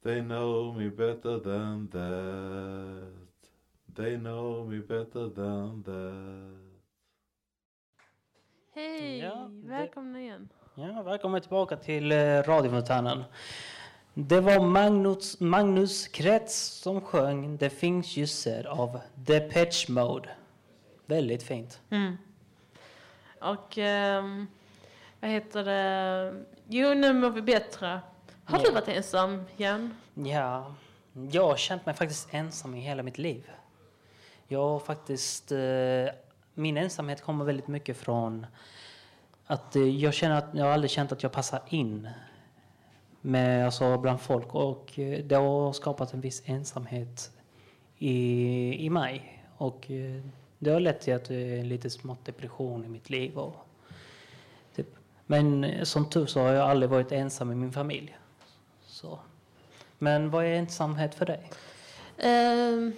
They 0.02 0.22
know 0.22 0.74
me 0.74 0.90
better 0.90 1.40
than 1.40 1.90
that. 1.90 3.12
They 3.96 4.18
know 4.18 4.66
me 4.66 4.80
better 4.80 5.30
than 5.30 5.84
that. 5.84 6.56
Hej! 8.74 9.20
Ja, 9.20 9.50
det- 9.62 9.68
Välkomna 9.70 10.22
igen. 10.22 10.50
Ja, 10.76 11.02
välkommen 11.02 11.42
tillbaka 11.42 11.78
till 11.78 12.12
eh, 12.12 12.18
radiofontänen. 12.44 13.24
Det 14.14 14.42
var 14.42 14.60
Magnus, 14.60 15.40
Magnus 15.40 16.08
Kretz 16.08 16.56
som 16.58 17.02
sjöng 17.02 17.58
Det 17.58 17.70
finns 17.70 18.18
ljusser 18.18 18.66
av 18.68 19.00
Depeche 19.16 19.86
Mode. 19.92 20.30
Väldigt 21.06 21.44
fint. 21.44 21.80
Mm. 21.90 22.18
Och 23.42 23.78
ehm, 23.78 24.48
vad 25.20 25.32
heter 25.32 25.64
det? 25.64 26.34
Jo, 26.68 26.94
nu 26.94 27.14
mår 27.14 27.30
vi 27.30 27.42
bättre. 27.42 28.00
Har 28.46 28.58
Ja. 28.60 28.64
du 28.66 28.72
varit 28.72 28.88
ensam, 28.88 29.44
Jan? 29.58 29.96
Ja, 30.14 30.76
jag 31.32 31.48
har 31.48 31.56
känt 31.58 31.86
mig 31.86 31.96
faktiskt 31.96 32.28
ensam 32.34 32.76
i 32.76 32.80
hela 32.80 33.04
mitt 33.04 33.18
liv. 33.18 33.50
Jag 34.48 34.60
har 34.70 34.80
faktiskt... 34.80 35.52
Eh, 35.52 36.06
min 36.58 36.78
ensamhet 36.78 37.22
kommer 37.22 37.46
väldigt 37.46 37.68
mycket 37.68 37.98
från 37.98 38.46
att 39.48 39.76
eh, 39.76 39.84
jag 39.84 40.14
känner 40.14 40.36
att 40.36 40.46
jag 40.54 40.66
har 40.66 40.72
aldrig 40.72 40.92
känt 40.92 41.12
att 41.12 41.24
jag 41.24 41.32
passar 41.32 41.62
in 41.68 42.10
med, 43.22 43.66
alltså, 43.66 43.98
bland 43.98 44.22
folk 44.22 44.56
och 44.56 45.00
eh, 45.00 45.24
det 45.26 45.36
har 45.36 45.74
skapat 45.74 46.14
en 46.14 46.22
viss 46.22 46.42
ensamhet 46.46 47.32
i, 47.98 48.86
i 48.86 48.90
mig. 48.90 49.44
Och 49.58 49.92
eh, 49.92 50.22
det 50.60 50.72
har 50.72 50.80
lett 50.80 51.02
till 51.02 51.16
att 51.16 51.26
det 51.26 51.60
är 51.60 51.64
lite 51.64 51.90
smått 51.90 52.26
depression 52.26 52.86
i 52.86 52.88
mitt 52.88 53.10
liv. 53.10 53.38
Och, 53.38 53.56
typ. 54.76 54.88
Men 55.26 55.76
som 55.86 56.10
tur 56.10 56.26
så 56.26 56.40
har 56.40 56.50
jag 56.50 56.70
aldrig 56.70 56.90
varit 56.90 57.12
ensam 57.12 57.52
i 57.52 57.56
min 57.56 57.72
familj. 57.72 58.18
Så. 58.86 59.20
Men 59.98 60.30
vad 60.30 60.46
är 60.46 60.50
ensamhet 60.50 61.16
för 61.16 61.26
dig? 61.26 61.52
Uh, 62.26 62.94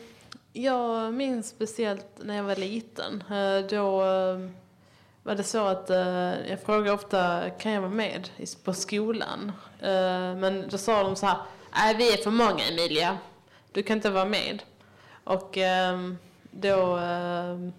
jag 0.54 1.14
minns 1.14 1.48
speciellt 1.48 2.08
när 2.24 2.36
jag 2.36 2.44
var 2.44 2.56
liten. 2.56 3.24
Uh, 3.32 3.68
då 3.70 4.04
Uh 4.04 4.50
var 5.28 5.36
det 5.36 5.44
så 5.44 5.68
att 5.68 5.90
eh, 5.90 6.50
jag 6.50 6.62
frågade 6.66 6.92
ofta, 6.92 7.50
kan 7.50 7.72
jag 7.72 7.82
vara 7.82 7.92
med 7.92 8.30
på 8.64 8.74
skolan? 8.74 9.52
Eh, 9.82 10.36
men 10.36 10.66
då 10.70 10.78
sa 10.78 11.04
de 11.04 11.16
så 11.16 11.26
här, 11.26 11.38
nej 11.72 11.96
vi 11.96 12.14
är 12.14 12.18
för 12.18 12.32
många 12.32 12.64
Emilia, 12.64 13.18
du 13.72 13.84
kan 13.84 13.98
inte 13.98 14.10
vara 14.10 14.26
med. 14.26 14.64
Och 15.24 15.58
ehm, 15.58 16.18
då 16.52 16.98
ehm, 16.98 17.74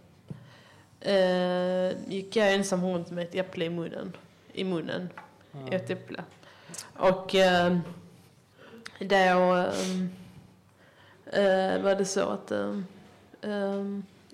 eh, 1.00 2.10
gick 2.12 2.36
jag 2.36 2.54
ensam 2.54 2.84
runt 2.84 3.10
med 3.10 3.24
ett 3.24 3.34
äpple 3.34 3.64
i 3.64 3.70
munnen. 3.70 4.16
I 4.52 4.64
munnen. 4.64 5.08
Mm. 5.54 5.72
Ett 5.72 5.90
äpple. 5.90 6.24
Och 6.96 7.34
ehm, 7.34 7.80
då 8.98 9.14
eh, 11.32 11.82
var 11.82 11.94
det 11.94 12.04
så 12.04 12.28
att 12.28 12.52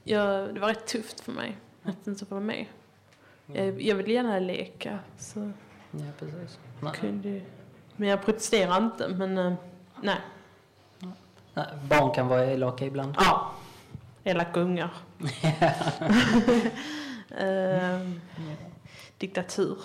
jag, 0.04 0.54
det 0.54 0.60
var 0.60 0.68
rätt 0.68 0.86
tufft 0.86 1.20
för 1.20 1.32
mig 1.32 1.56
att 1.82 2.06
inte 2.06 2.26
få 2.26 2.34
vara 2.34 2.44
med. 2.44 2.66
Jag, 3.46 3.82
jag 3.82 3.96
ville 3.96 4.12
gärna 4.12 4.38
leka. 4.38 4.98
Så 5.18 5.52
Ja, 5.90 6.04
precis. 6.18 6.58
Nej. 6.80 6.92
kunde, 6.94 7.40
men 7.96 8.08
jag 8.08 8.24
protesterade 8.24 8.84
inte. 8.84 9.08
Men 9.08 9.38
eh, 9.38 9.54
nej. 10.02 10.18
Nej, 11.54 11.66
barn 11.88 12.14
kan 12.14 12.28
vara 12.28 12.44
elaka 12.46 12.84
ibland. 12.84 13.14
Ja. 13.18 13.50
Elaka 14.24 14.60
ungar. 14.60 14.90
Ehm, 17.38 18.20
diktatur. 19.18 19.78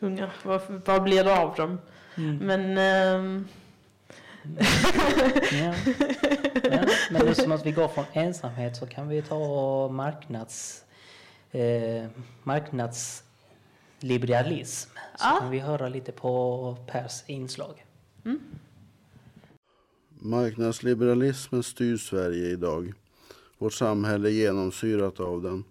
Ungar. 0.00 0.32
Vad, 0.42 0.60
vad 0.84 1.02
blir 1.02 1.24
det 1.24 1.38
av 1.38 1.54
dem? 1.54 1.78
Mm. 2.16 2.36
Men... 2.36 2.78
ehm, 2.78 3.48
Ja. 5.52 5.74
Ja, 6.70 6.84
men 7.10 7.34
som 7.34 7.52
att 7.52 7.66
vi 7.66 7.72
går 7.72 7.88
från 7.88 8.04
ensamhet 8.12 8.76
så 8.76 8.86
kan 8.86 9.08
vi 9.08 9.22
ta 9.22 9.88
marknads, 9.88 10.84
eh, 11.52 12.06
marknadsliberalism. 12.42 14.90
Så 14.94 14.98
Ja. 15.24 15.36
kan 15.40 15.50
vi 15.50 15.58
höra 15.58 15.88
lite 15.88 16.12
på 16.12 16.76
Pers 16.86 17.22
inslag. 17.26 17.84
Marknadsliberalismen 20.08 21.62
styr 21.62 21.96
Sverige 21.96 22.48
idag. 22.48 22.92
Vårt 23.58 23.72
samhälle 23.72 24.28
är 24.28 24.32
genomsyrat 24.32 25.20
av 25.20 25.42
den. 25.42 25.64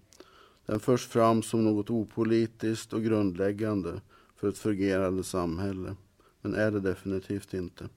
Den 0.65 0.79
förs 0.79 1.07
fram 1.07 1.43
som 1.43 1.63
något 1.63 1.89
opolitiskt 1.89 2.93
och 2.93 3.03
grundläggande 3.03 4.01
för 4.35 4.49
ett 4.49 4.57
fungerande 4.57 5.23
samhälle. 5.23 5.95
Men 6.41 6.55
är 6.55 6.71
det 6.71 6.79
definitivt 6.79 7.53
inte. 7.53 7.89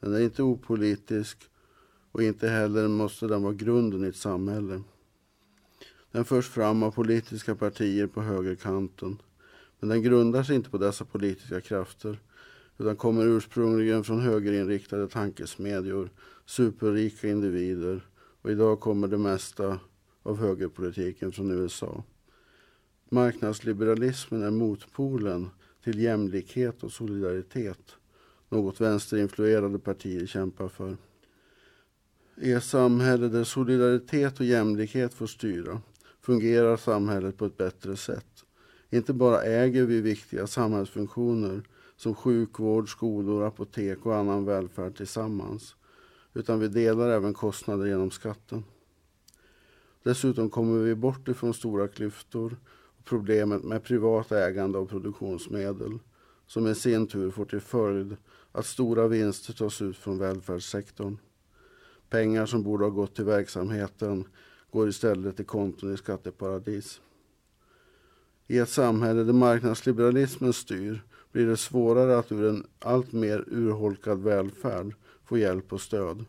Den 0.00 0.14
är 0.14 0.20
inte 0.20 0.42
opolitisk 0.42 1.38
och 2.12 2.22
inte 2.22 2.48
heller 2.48 2.88
måste 2.88 3.26
den 3.26 3.42
vara 3.42 3.54
grunden 3.54 4.04
i 4.04 4.08
ett 4.08 4.16
samhälle. 4.16 4.82
Den 6.12 6.24
förs 6.24 6.48
fram 6.48 6.82
av 6.82 6.90
politiska 6.90 7.54
partier 7.54 8.06
på 8.06 8.22
högerkanten. 8.22 9.18
Men 9.80 9.88
den 9.88 10.02
grundar 10.02 10.42
sig 10.42 10.56
inte 10.56 10.70
på 10.70 10.78
dessa 10.78 11.04
politiska 11.04 11.60
krafter 11.60 12.18
utan 12.78 12.96
kommer 12.96 13.26
ursprungligen 13.26 14.04
från 14.04 14.20
högerinriktade 14.20 15.08
tankesmedjor, 15.08 16.10
superrika 16.46 17.28
individer 17.28 18.06
och 18.42 18.50
idag 18.50 18.80
kommer 18.80 19.08
det 19.08 19.18
mesta 19.18 19.78
av 20.22 20.38
högerpolitiken 20.38 21.32
från 21.32 21.50
USA. 21.50 22.02
Marknadsliberalismen 23.08 24.42
är 24.42 24.50
motpolen 24.50 25.50
till 25.84 26.00
jämlikhet 26.00 26.82
och 26.82 26.92
solidaritet, 26.92 27.96
något 28.48 28.80
vänsterinfluerade 28.80 29.78
partier 29.78 30.26
kämpar 30.26 30.68
för. 30.68 30.96
I 32.36 32.52
ett 32.52 32.64
samhälle 32.64 33.28
där 33.28 33.44
solidaritet 33.44 34.40
och 34.40 34.46
jämlikhet 34.46 35.14
får 35.14 35.26
styra 35.26 35.80
fungerar 36.28 36.76
samhället 36.76 37.36
på 37.36 37.46
ett 37.46 37.56
bättre 37.56 37.96
sätt. 37.96 38.44
Inte 38.90 39.12
bara 39.12 39.42
äger 39.42 39.84
vi 39.84 40.00
viktiga 40.00 40.46
samhällsfunktioner 40.46 41.62
som 41.96 42.14
sjukvård, 42.14 42.90
skolor, 42.90 43.44
apotek 43.44 44.06
och 44.06 44.16
annan 44.16 44.44
välfärd 44.44 44.96
tillsammans, 44.96 45.76
utan 46.34 46.60
vi 46.60 46.68
delar 46.68 47.08
även 47.08 47.34
kostnader 47.34 47.86
genom 47.86 48.10
skatten. 48.10 48.64
Dessutom 50.02 50.50
kommer 50.50 50.78
vi 50.78 50.94
bort 50.94 51.28
ifrån 51.28 51.54
stora 51.54 51.88
klyftor 51.88 52.56
och 52.98 53.04
problemet 53.04 53.64
med 53.64 53.84
privat 53.84 54.32
ägande 54.32 54.78
av 54.78 54.86
produktionsmedel, 54.86 55.98
som 56.46 56.66
i 56.66 56.74
sin 56.74 57.06
tur 57.06 57.30
får 57.30 57.44
till 57.44 57.60
följd 57.60 58.16
att 58.52 58.66
stora 58.66 59.08
vinster 59.08 59.52
tas 59.52 59.82
ut 59.82 59.96
från 59.96 60.18
välfärdssektorn. 60.18 61.18
Pengar 62.10 62.46
som 62.46 62.62
borde 62.62 62.84
ha 62.84 62.90
gått 62.90 63.14
till 63.14 63.24
verksamheten 63.24 64.24
går 64.72 64.88
istället 64.88 65.36
till 65.36 65.44
konton 65.44 65.94
i 65.94 65.96
skatteparadis. 65.96 67.00
I 68.46 68.58
ett 68.58 68.68
samhälle 68.68 69.24
där 69.24 69.32
marknadsliberalismen 69.32 70.52
styr 70.52 71.02
blir 71.32 71.46
det 71.46 71.56
svårare 71.56 72.18
att 72.18 72.32
ur 72.32 72.44
en 72.44 72.66
allt 72.78 73.12
mer 73.12 73.44
urholkad 73.46 74.22
välfärd 74.22 74.94
få 75.24 75.38
hjälp 75.38 75.72
och 75.72 75.80
stöd. 75.80 76.24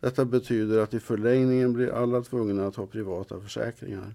Detta 0.00 0.24
betyder 0.24 0.78
att 0.78 0.94
i 0.94 1.00
förlängningen 1.00 1.72
blir 1.72 1.92
alla 1.92 2.22
tvungna 2.22 2.66
att 2.66 2.76
ha 2.76 2.86
privata 2.86 3.40
försäkringar, 3.40 4.14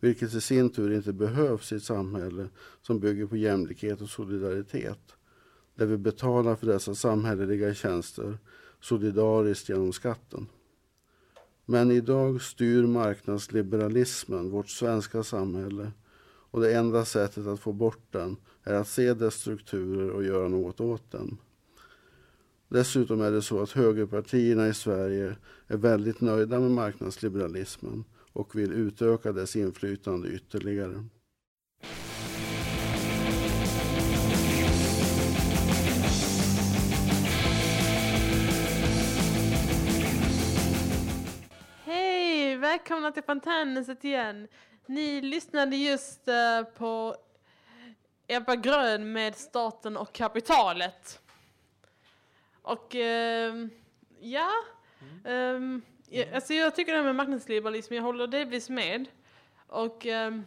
vilket 0.00 0.34
i 0.34 0.40
sin 0.40 0.70
tur 0.70 0.92
inte 0.92 1.12
behövs 1.12 1.72
i 1.72 1.76
ett 1.76 1.82
samhälle 1.82 2.48
som 2.82 3.00
bygger 3.00 3.26
på 3.26 3.36
jämlikhet 3.36 4.00
och 4.00 4.08
solidaritet, 4.08 5.16
där 5.74 5.86
vi 5.86 5.96
betalar 5.96 6.56
för 6.56 6.66
dessa 6.66 6.94
samhälleliga 6.94 7.74
tjänster 7.74 8.38
solidariskt 8.80 9.68
genom 9.68 9.92
skatten. 9.92 10.46
Men 11.70 11.90
idag 11.90 12.42
styr 12.42 12.86
marknadsliberalismen 12.86 14.50
vårt 14.50 14.68
svenska 14.68 15.22
samhälle 15.22 15.92
och 16.22 16.60
det 16.60 16.74
enda 16.74 17.04
sättet 17.04 17.46
att 17.46 17.60
få 17.60 17.72
bort 17.72 18.02
den 18.10 18.36
är 18.64 18.74
att 18.74 18.88
se 18.88 19.14
dess 19.14 19.34
strukturer 19.34 20.10
och 20.10 20.24
göra 20.24 20.48
något 20.48 20.80
åt 20.80 21.10
den. 21.10 21.38
Dessutom 22.68 23.20
är 23.20 23.30
det 23.30 23.42
så 23.42 23.62
att 23.62 23.70
högerpartierna 23.70 24.68
i 24.68 24.74
Sverige 24.74 25.36
är 25.66 25.76
väldigt 25.76 26.20
nöjda 26.20 26.60
med 26.60 26.70
marknadsliberalismen 26.70 28.04
och 28.32 28.56
vill 28.56 28.72
utöka 28.72 29.32
dess 29.32 29.56
inflytande 29.56 30.28
ytterligare. 30.28 31.04
Välkomna 42.70 43.12
till 43.12 43.22
Fontänhuset 43.22 44.04
igen. 44.04 44.48
Ni 44.86 45.20
lyssnade 45.20 45.76
just 45.76 46.28
eh, 46.28 46.62
på 46.62 47.16
Ebba 48.26 48.56
Grön 48.56 49.12
med 49.12 49.36
Staten 49.36 49.96
och 49.96 50.12
kapitalet. 50.12 51.20
Och 52.62 52.94
ehm, 52.94 53.70
ja, 54.20 54.50
ehm, 55.24 55.82
ja, 56.08 56.24
alltså 56.34 56.54
jag 56.54 56.76
tycker 56.76 56.92
det 56.92 56.98
här 56.98 57.04
med 57.04 57.14
marknadsliberalism, 57.14 57.94
jag 57.94 58.02
håller 58.02 58.26
delvis 58.26 58.68
med. 58.68 59.08
Och, 59.66 60.06
ehm, 60.06 60.46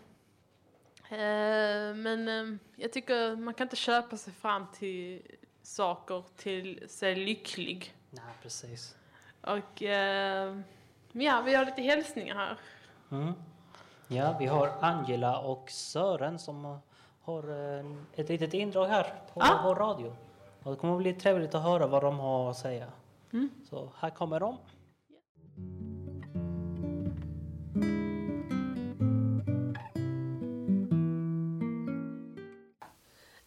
eh, 1.10 1.96
men 1.96 2.60
jag 2.76 2.94
tycker 2.94 3.36
man 3.36 3.54
kan 3.54 3.66
inte 3.66 3.76
köpa 3.76 4.18
sig 4.18 4.34
fram 4.34 4.68
till 4.74 5.22
saker 5.62 6.24
till 6.38 6.90
sig 6.90 7.16
lycklig. 7.16 7.96
Nej, 8.10 8.34
precis. 8.42 8.96
Och 9.42 9.84
ja, 11.14 11.42
vi 11.46 11.56
har 11.56 11.66
lite 11.66 11.82
hälsningar 11.82 12.36
här. 12.36 12.58
Mm. 13.12 13.34
Ja, 14.08 14.36
vi 14.40 14.46
har 14.46 14.74
Angela 14.82 15.40
och 15.40 15.70
Sören 15.72 16.40
som 16.40 16.80
har 17.22 17.44
eh, 17.80 17.86
ett 18.16 18.30
litet 18.30 18.54
indrag 18.54 18.88
här 18.88 19.14
på 19.34 19.42
Ah. 19.42 19.62
vår 19.64 19.76
radio. 19.76 20.16
Och 20.64 20.72
det 20.72 20.78
kommer 20.78 20.94
att 20.94 21.00
bli 21.02 21.14
trevligt 21.14 21.56
att 21.56 21.64
höra 21.64 21.88
vad 21.88 22.04
de 22.04 22.20
har 22.20 22.50
att 22.52 22.58
säga. 22.58 22.88
Mm. 23.34 23.50
Så 23.70 23.90
här 24.00 24.10
kommer 24.10 24.40
de. 24.40 24.58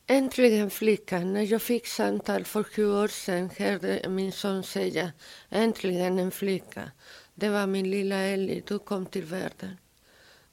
Äntligen 0.07 0.71
flickan. 0.71 1.33
När 1.33 1.53
jag 1.53 1.62
fick 1.62 1.87
samtal 1.87 2.45
för 2.45 2.62
sju 2.62 2.93
år 2.93 3.09
sedan 3.09 3.51
hörde 3.59 4.09
min 4.09 4.33
son 4.33 4.62
säga 4.62 5.12
äntligen 5.51 6.19
en 6.19 6.31
flicka. 6.31 6.91
Det 7.39 7.49
var 7.49 7.66
min 7.66 7.91
lilla 7.91 8.16
Ellie, 8.16 8.62
du 8.66 8.78
kom 8.78 9.07
till 9.07 9.24
världen. 9.24 9.76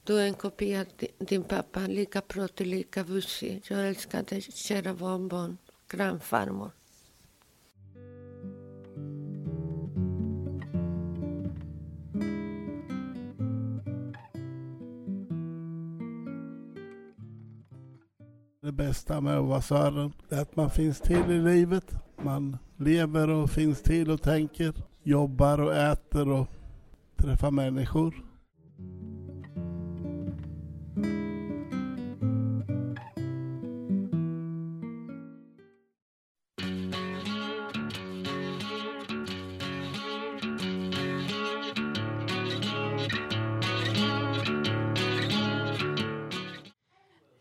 Du 0.03 0.19
är 0.19 0.27
en 0.27 0.33
kopia 0.33 0.81
av 0.81 0.87
din 1.17 1.43
pappa, 1.43 1.79
lika 1.79 2.21
pratig, 2.21 2.67
lika 2.67 3.03
bussig. 3.03 3.61
Jag 3.67 3.87
älskar 3.87 4.23
dig, 4.23 4.41
kära 4.41 4.93
barnbarn, 4.93 5.57
grannfarmor. 5.89 6.71
Det 18.61 18.71
bästa 18.71 19.21
med 19.21 19.37
att 19.37 19.45
vara 19.45 19.61
Sören 19.61 20.13
är 20.29 20.41
att 20.41 20.55
man 20.55 20.69
finns 20.69 21.01
till 21.01 21.31
i 21.31 21.39
livet. 21.39 21.91
Man 22.23 22.57
lever 22.77 23.29
och 23.29 23.49
finns 23.49 23.81
till 23.81 24.11
och 24.11 24.21
tänker, 24.21 24.73
jobbar 25.03 25.61
och 25.61 25.75
äter 25.75 26.29
och 26.29 26.47
träffa 27.23 27.51
människor. 27.51 28.13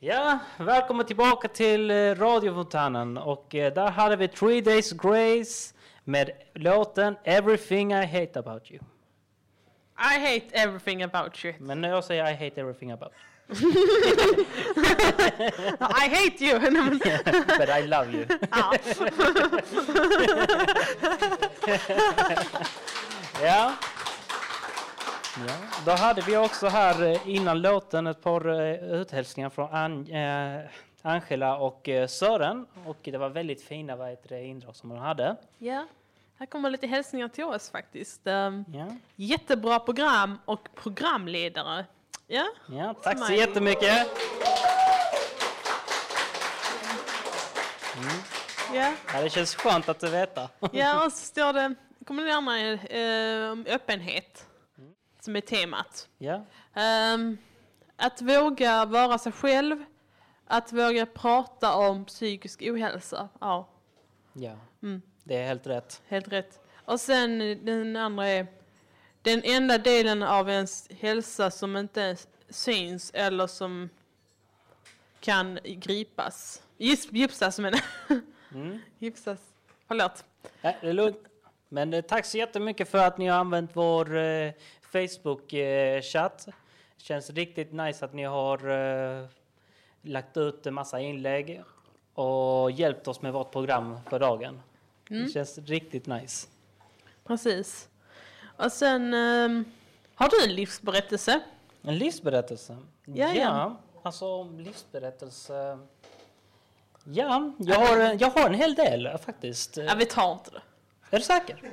Ja, 0.01 0.39
välkommen 0.59 1.07
tillbaka 1.07 1.49
till 1.49 1.91
eh, 1.91 1.95
radiofontänen. 1.95 3.17
Och 3.17 3.55
eh, 3.55 3.75
där 3.75 3.91
hade 3.91 4.17
vi 4.17 4.29
Three 4.29 4.61
Days 4.61 4.93
Grace 4.93 5.75
med 6.05 6.31
låten 6.55 7.17
Everything 7.25 7.93
I 7.93 8.07
Hate 8.07 8.39
About 8.39 8.71
You. 8.71 8.92
I 10.03 10.19
hate 10.19 10.47
everything 10.53 11.03
about 11.03 11.45
you. 11.45 11.55
Men 11.59 11.81
när 11.81 11.89
jag 11.89 12.05
säger 12.05 12.31
I 12.31 12.35
hate 12.35 12.61
everything 12.61 12.91
about 12.91 13.13
you. 13.13 13.33
I 15.81 16.09
hate 16.09 16.45
you! 16.45 16.59
But 17.59 17.69
I 17.69 17.87
love 17.87 18.13
you. 18.13 18.27
Ja. 18.51 18.75
ja. 23.43 23.75
ja. 25.47 25.57
Då 25.87 25.93
hade 25.93 26.23
vi 26.23 26.37
också 26.37 26.67
här 26.67 27.03
eh, 27.03 27.29
innan 27.29 27.63
låten 27.63 28.07
ett 28.07 28.23
par 28.23 28.61
eh, 28.61 29.01
uthälsningar 29.01 29.51
från 29.51 29.75
An 29.75 30.07
eh, 30.11 30.61
Angela 31.03 31.57
och 31.57 31.89
eh, 31.89 32.07
Sören. 32.07 32.67
Och 32.87 32.99
det 33.03 33.19
var 33.19 33.29
väldigt 33.29 33.63
fina 33.63 33.97
vad 33.97 34.09
heter 34.09 34.29
det, 34.29 34.45
indrag 34.45 34.77
som 34.77 34.89
de 34.89 34.99
hade. 34.99 35.37
Ja, 35.59 35.87
här 36.43 36.47
kommer 36.47 36.71
lite 36.71 36.87
hälsningar 36.87 37.29
till 37.29 37.45
oss 37.45 37.71
faktiskt. 37.71 38.27
Um, 38.27 38.65
Ja. 38.73 38.87
Jättebra 39.17 39.79
program 39.79 40.39
och 40.45 40.69
programledare. 40.75 41.87
Ja, 42.27 42.49
Ja, 42.67 42.95
tack 42.95 43.27
så 43.27 43.33
jättemycket. 43.33 44.07
Mm. 47.97 48.09
Ja. 48.75 48.95
Ja, 49.15 49.23
det 49.23 49.31
känns 49.31 49.55
skönt 49.55 49.89
att 49.89 50.03
veta. 50.03 50.49
ja 50.73 51.05
och 51.07 51.13
så 51.13 51.25
står 51.25 51.53
det, 51.53 51.75
kommer 52.07 52.25
det 52.25 52.35
andra 52.35 52.59
eh, 52.73 53.53
om 53.53 53.67
öppenhet 53.69 54.47
som 55.21 55.37
är 55.37 55.41
temat. 55.41 56.09
Ja. 56.19 56.45
Ehm, 56.75 57.39
att 57.97 58.23
våga 58.23 58.85
vara 58.85 59.19
sig 59.19 59.33
själv, 59.33 59.85
att 60.47 60.73
våga 60.73 61.07
prata 61.07 61.75
om 61.77 62.05
psykisk 62.05 62.63
ohälsa. 62.63 63.29
Ja, 63.41 63.69
Ja, 64.33 64.57
Mm. 64.83 65.03
Det 65.25 65.37
är 65.37 65.47
helt 65.47 65.67
rätt. 65.67 66.03
helt 66.09 66.29
rätt. 66.29 66.61
Och 66.85 67.01
sen 67.01 67.41
eh, 67.41 67.57
den 67.59 67.97
andra 67.97 68.29
är 68.29 68.47
den 69.23 69.43
enda 69.45 69.79
delen 69.79 70.23
av 70.23 70.51
ens 70.51 70.89
hälsa 70.91 71.51
som 71.51 71.77
inte 71.77 72.17
syns 72.49 73.11
eller 73.15 73.47
som 73.47 73.89
kan 75.21 75.59
gripas. 75.65 76.63
Gis- 76.79 77.09
Gipsas 77.11 77.59
menar. 77.59 77.81
Mm. 78.55 78.79
Gipsas. 78.99 79.41
Förlåt. 79.89 80.25
Ja, 80.61 80.73
det 80.81 80.89
är 80.89 80.93
lugnt. 80.93 81.19
Men 81.69 81.95
eh, 81.95 82.01
tack 82.05 82.25
så 82.25 82.39
jättemycket 82.39 82.89
för 82.89 82.99
att 82.99 83.19
ni 83.19 83.27
har 83.29 83.39
använt 83.39 83.71
vår 83.75 84.17
eh, 84.17 84.53
Facebook-chatt. 84.93 86.49
Känns 86.97 87.31
riktigt 87.31 87.73
nice 87.73 88.05
att 88.05 88.13
ni 88.13 88.25
har 88.25 88.71
eh, 88.71 89.27
lagt 90.03 90.37
ut 90.37 90.67
en 90.67 90.75
massa 90.75 91.01
inlägg 91.01 91.63
och 92.15 92.71
hjälpt 92.71 93.09
oss 93.09 93.23
med 93.23 93.33
vårt 93.33 93.53
program 93.53 93.99
för 94.11 94.19
dagen. 94.19 94.61
Mm. 95.11 95.25
Det 95.25 95.31
känns 95.31 95.59
riktigt 95.59 96.07
nice. 96.07 96.47
Precis. 97.25 97.89
Och 98.57 98.73
sen, 98.73 99.15
ehm, 99.15 99.65
har 100.15 100.29
du 100.29 100.45
en 100.45 100.55
livsberättelse? 100.55 101.41
En 101.83 101.99
livsberättelse? 101.99 102.77
Ja, 103.05 103.35
ja. 103.35 103.81
alltså 104.03 104.45
livsberättelse... 104.45 105.79
Ja, 107.05 107.53
jag 107.59 107.79
har, 107.79 108.17
jag 108.21 108.31
har 108.31 108.47
en 108.47 108.55
hel 108.55 108.75
del 108.75 109.19
faktiskt. 109.25 109.77
Ja, 109.77 109.95
vi 109.95 110.05
tar 110.07 110.33
inte 110.33 110.51
det. 110.51 110.63
Är 111.11 111.19
du 111.19 111.25
säker? 111.25 111.57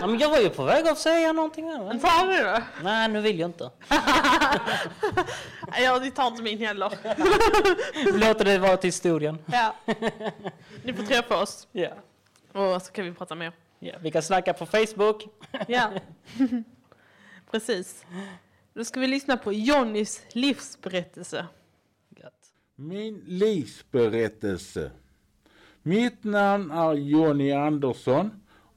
ja, 0.00 0.06
men 0.06 0.18
jag 0.18 0.30
var 0.30 0.38
ju 0.38 0.50
på 0.50 0.64
väg 0.64 0.88
att 0.88 0.98
säga 0.98 1.32
någonting. 1.32 1.66
här? 1.66 1.78
Tar 1.78 2.26
vi 2.26 2.36
det? 2.36 2.62
Nej, 2.82 3.08
nu 3.08 3.20
vill 3.20 3.38
jag 3.38 3.48
inte. 3.48 3.70
Ja, 5.78 5.98
vi 5.98 6.10
tar 6.10 6.26
inte 6.26 6.42
min 6.42 6.58
heller. 6.58 6.92
Låter 8.18 8.44
det 8.44 8.58
vara 8.58 8.76
till 8.76 8.88
historien. 8.88 9.38
Ja. 9.46 9.74
Ni 10.84 10.92
får 10.92 11.02
träffa 11.02 11.42
oss. 11.42 11.68
Ja. 11.72 11.88
Och 12.56 12.82
så 12.82 12.92
kan 12.92 13.04
vi 13.04 13.12
prata 13.12 13.34
mer. 13.34 13.52
Ja, 13.78 13.94
vi 14.02 14.10
kan 14.10 14.22
snacka 14.22 14.52
på 14.52 14.66
Facebook. 14.66 15.28
Ja. 15.68 15.92
Precis. 17.50 18.06
Då 18.74 18.84
ska 18.84 19.00
vi 19.00 19.06
lyssna 19.06 19.36
på 19.36 19.52
Jonnys 19.52 20.22
livsberättelse. 20.32 21.46
Min 22.78 23.22
livsberättelse. 23.26 24.90
Mitt 25.82 26.24
namn 26.24 26.70
är 26.70 26.94
Jonny 26.94 27.52
Andersson 27.52 28.30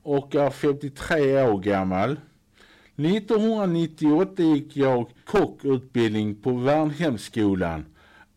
och 0.04 0.36
är 0.36 0.50
53 0.50 1.44
år 1.44 1.60
gammal. 1.60 2.20
1998 2.96 4.44
gick 4.44 4.78
jag 4.78 5.12
kockutbildning 5.26 6.36
på 6.36 6.52
Värnhemsskolan. 6.54 7.86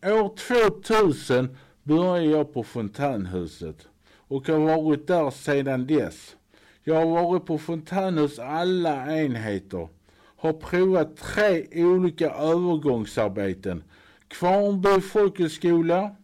År 0.02 0.36
2000 0.82 1.56
började 1.82 2.24
jag 2.24 2.54
på 2.54 2.62
Fontänhuset 2.62 3.88
och 4.32 4.48
har 4.48 4.58
varit 4.58 5.06
där 5.06 5.30
sedan 5.30 5.86
dess. 5.86 6.36
Jag 6.84 6.94
har 6.94 7.06
varit 7.06 7.46
på 7.46 7.58
Fontänhus 7.58 8.38
alla 8.38 9.16
enheter. 9.16 9.88
Har 10.36 10.52
provat 10.52 11.16
tre 11.16 11.66
olika 11.74 12.30
övergångsarbeten. 12.30 13.82
Kvarnby 14.28 15.00
folkhögskola, 15.00 16.16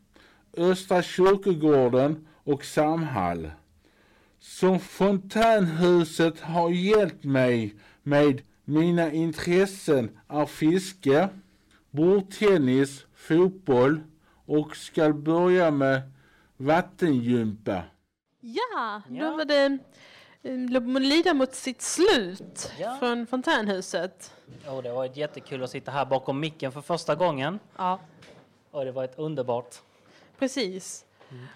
Östra 0.57 1.03
kyrkogården 1.03 2.27
och 2.45 2.65
Samhall. 2.65 3.51
som 4.39 4.81
fontänhuset 4.81 6.41
har 6.41 6.71
hjälpt 6.71 7.25
mig 7.25 7.75
med 8.03 8.43
mina 8.65 9.13
intressen 9.13 10.11
är 10.29 10.47
fiske, 10.47 11.29
bordtennis, 11.91 13.07
fotboll 13.15 14.01
och 14.47 14.77
ska 14.77 15.13
börja 15.13 15.71
med 15.71 16.03
vattengympa. 16.57 17.83
Ja, 18.41 19.03
då 19.09 19.37
var 19.37 19.45
det 19.45 19.79
eh, 20.43 21.01
lida 21.01 21.35
mot 21.35 21.55
sitt 21.55 21.83
slut 21.83 22.73
från 22.99 23.27
fontänhuset. 23.27 24.35
Och 24.67 24.83
det 24.83 24.93
var 24.93 25.05
ett 25.05 25.17
jättekul 25.17 25.63
att 25.65 25.71
sitta 25.71 25.91
här 25.91 26.05
bakom 26.05 26.41
micken 26.41 26.73
för 26.73 26.81
första 26.81 27.15
gången. 27.15 27.59
Ja. 27.77 27.99
Och 28.71 28.85
det 28.85 28.93
var 28.93 29.05
ett 29.05 29.19
underbart. 29.19 29.75
Precis. 30.39 31.05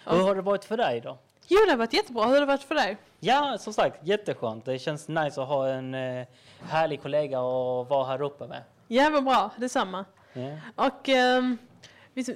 Hur 0.07 0.23
har 0.23 0.35
det 0.35 0.43
varit 0.43 0.65
för 0.65 0.77
dig 0.77 1.01
då? 1.01 1.19
Jo, 1.49 1.59
det 1.67 1.71
har 1.73 1.79
varit 1.79 1.93
jättebra. 1.93 2.25
Hur 2.25 2.33
har 2.33 2.41
det 2.41 2.47
varit 2.47 2.63
för 2.63 2.75
dig? 2.75 2.97
Ja, 3.21 3.59
som 3.61 3.73
sagt, 3.73 4.07
jätteskönt. 4.07 4.65
Det 4.65 4.79
känns 4.79 5.09
nice 5.09 5.43
att 5.43 5.49
ha 5.49 5.69
en 5.69 5.95
eh, 5.95 6.27
härlig 6.69 7.03
kollega 7.03 7.39
att 7.39 7.89
vara 7.91 8.05
här 8.07 8.23
uppe 8.23 8.47
med. 8.47 8.63
Ja, 8.89 9.11
vad 9.11 9.25
bra. 9.25 9.51
Detsamma. 9.57 10.05
Ja. 10.33 10.57
Och 10.87 11.09
vi- 11.09 11.57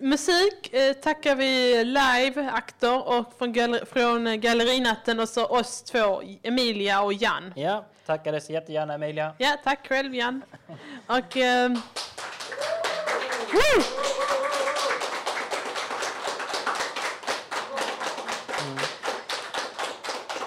musik 0.01 0.73
eh, 0.75 0.93
tackar 0.93 1.35
vi 1.37 1.85
live, 1.85 2.51
Aktor, 2.53 3.09
och 3.09 3.35
från, 3.39 3.53
galler- 3.53 3.85
från 3.85 4.27
eh, 4.27 4.35
Gallerinatten 4.35 5.21
och 5.21 5.29
så 5.29 5.47
oss 5.47 5.83
två, 5.83 6.23
Emilia 6.43 7.03
och 7.03 7.13
Jan. 7.13 7.53
Ja, 7.57 7.85
så 8.41 8.53
jättegärna 8.53 8.95
Emilia. 8.95 9.33
Ja, 9.39 9.57
tack 9.65 9.89
själv 9.89 10.15
Jan. 10.15 10.43
Och... 11.07 11.37
woo! 13.53 13.83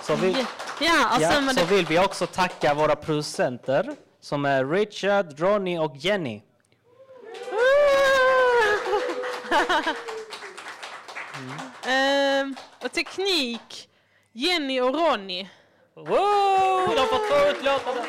Så 0.03 0.15
vi, 0.15 0.45
Ja, 0.81 1.17
ja, 1.21 1.53
så 1.53 1.65
vill 1.65 1.85
vi 1.85 1.99
också 1.99 2.27
tacka 2.27 2.73
våra 2.73 2.95
producenter 2.95 3.91
som 4.21 4.45
är 4.45 4.65
Richard, 4.65 5.39
Ronny 5.39 5.77
och 5.77 5.95
Jenny. 5.95 6.41
Ehm, 11.85 12.55
och 12.83 12.91
teknik, 12.91 13.89
Jenny 14.31 14.81
och 14.81 14.93
Ronny. 14.93 15.47
Wow, 15.95 16.05
de 16.95 17.07
får 17.07 17.27
två 17.29 17.51
utlåtande. 17.57 18.01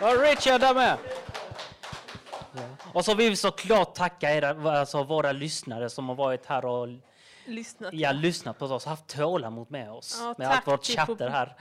Och 0.00 0.20
Richard 0.20 0.60
där 0.60 0.74
med. 0.74 0.98
Och 2.92 3.04
så 3.04 3.14
vill 3.14 3.30
vi 3.30 3.36
såklart 3.36 3.94
tacka 3.94 4.30
era, 4.34 4.78
alltså 4.78 5.02
våra 5.02 5.32
lyssnare 5.32 5.90
som 5.90 6.08
har 6.08 6.16
varit 6.16 6.46
här 6.46 6.64
och 6.64 6.88
Lyssnat. 7.46 7.94
ja, 7.94 8.12
lyssnat 8.12 8.58
på 8.58 8.64
oss, 8.64 8.84
haft 8.84 9.06
tålamod 9.06 9.70
med 9.70 9.90
oss. 9.90 10.18
Ja, 10.20 10.34
med 10.38 10.50
allt 10.50 10.66
vårt 10.66 10.84
chatter 10.86 11.28
här. 11.28 11.56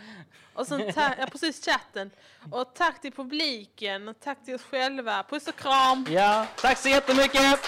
Och 0.53 0.67
sen 0.67 0.91
ja, 0.95 1.27
precis 1.31 1.65
chatten. 1.65 2.11
Och 2.51 2.73
tack 2.73 3.01
till 3.01 3.11
publiken 3.11 4.07
och 4.07 4.19
tack 4.19 4.45
till 4.45 4.55
oss 4.55 4.61
själva. 4.63 5.23
Puss 5.29 5.47
och 5.47 5.55
kram! 5.55 6.05
Ja, 6.09 6.45
tack 6.61 6.77
så 6.77 6.89
jättemycket! 6.89 7.59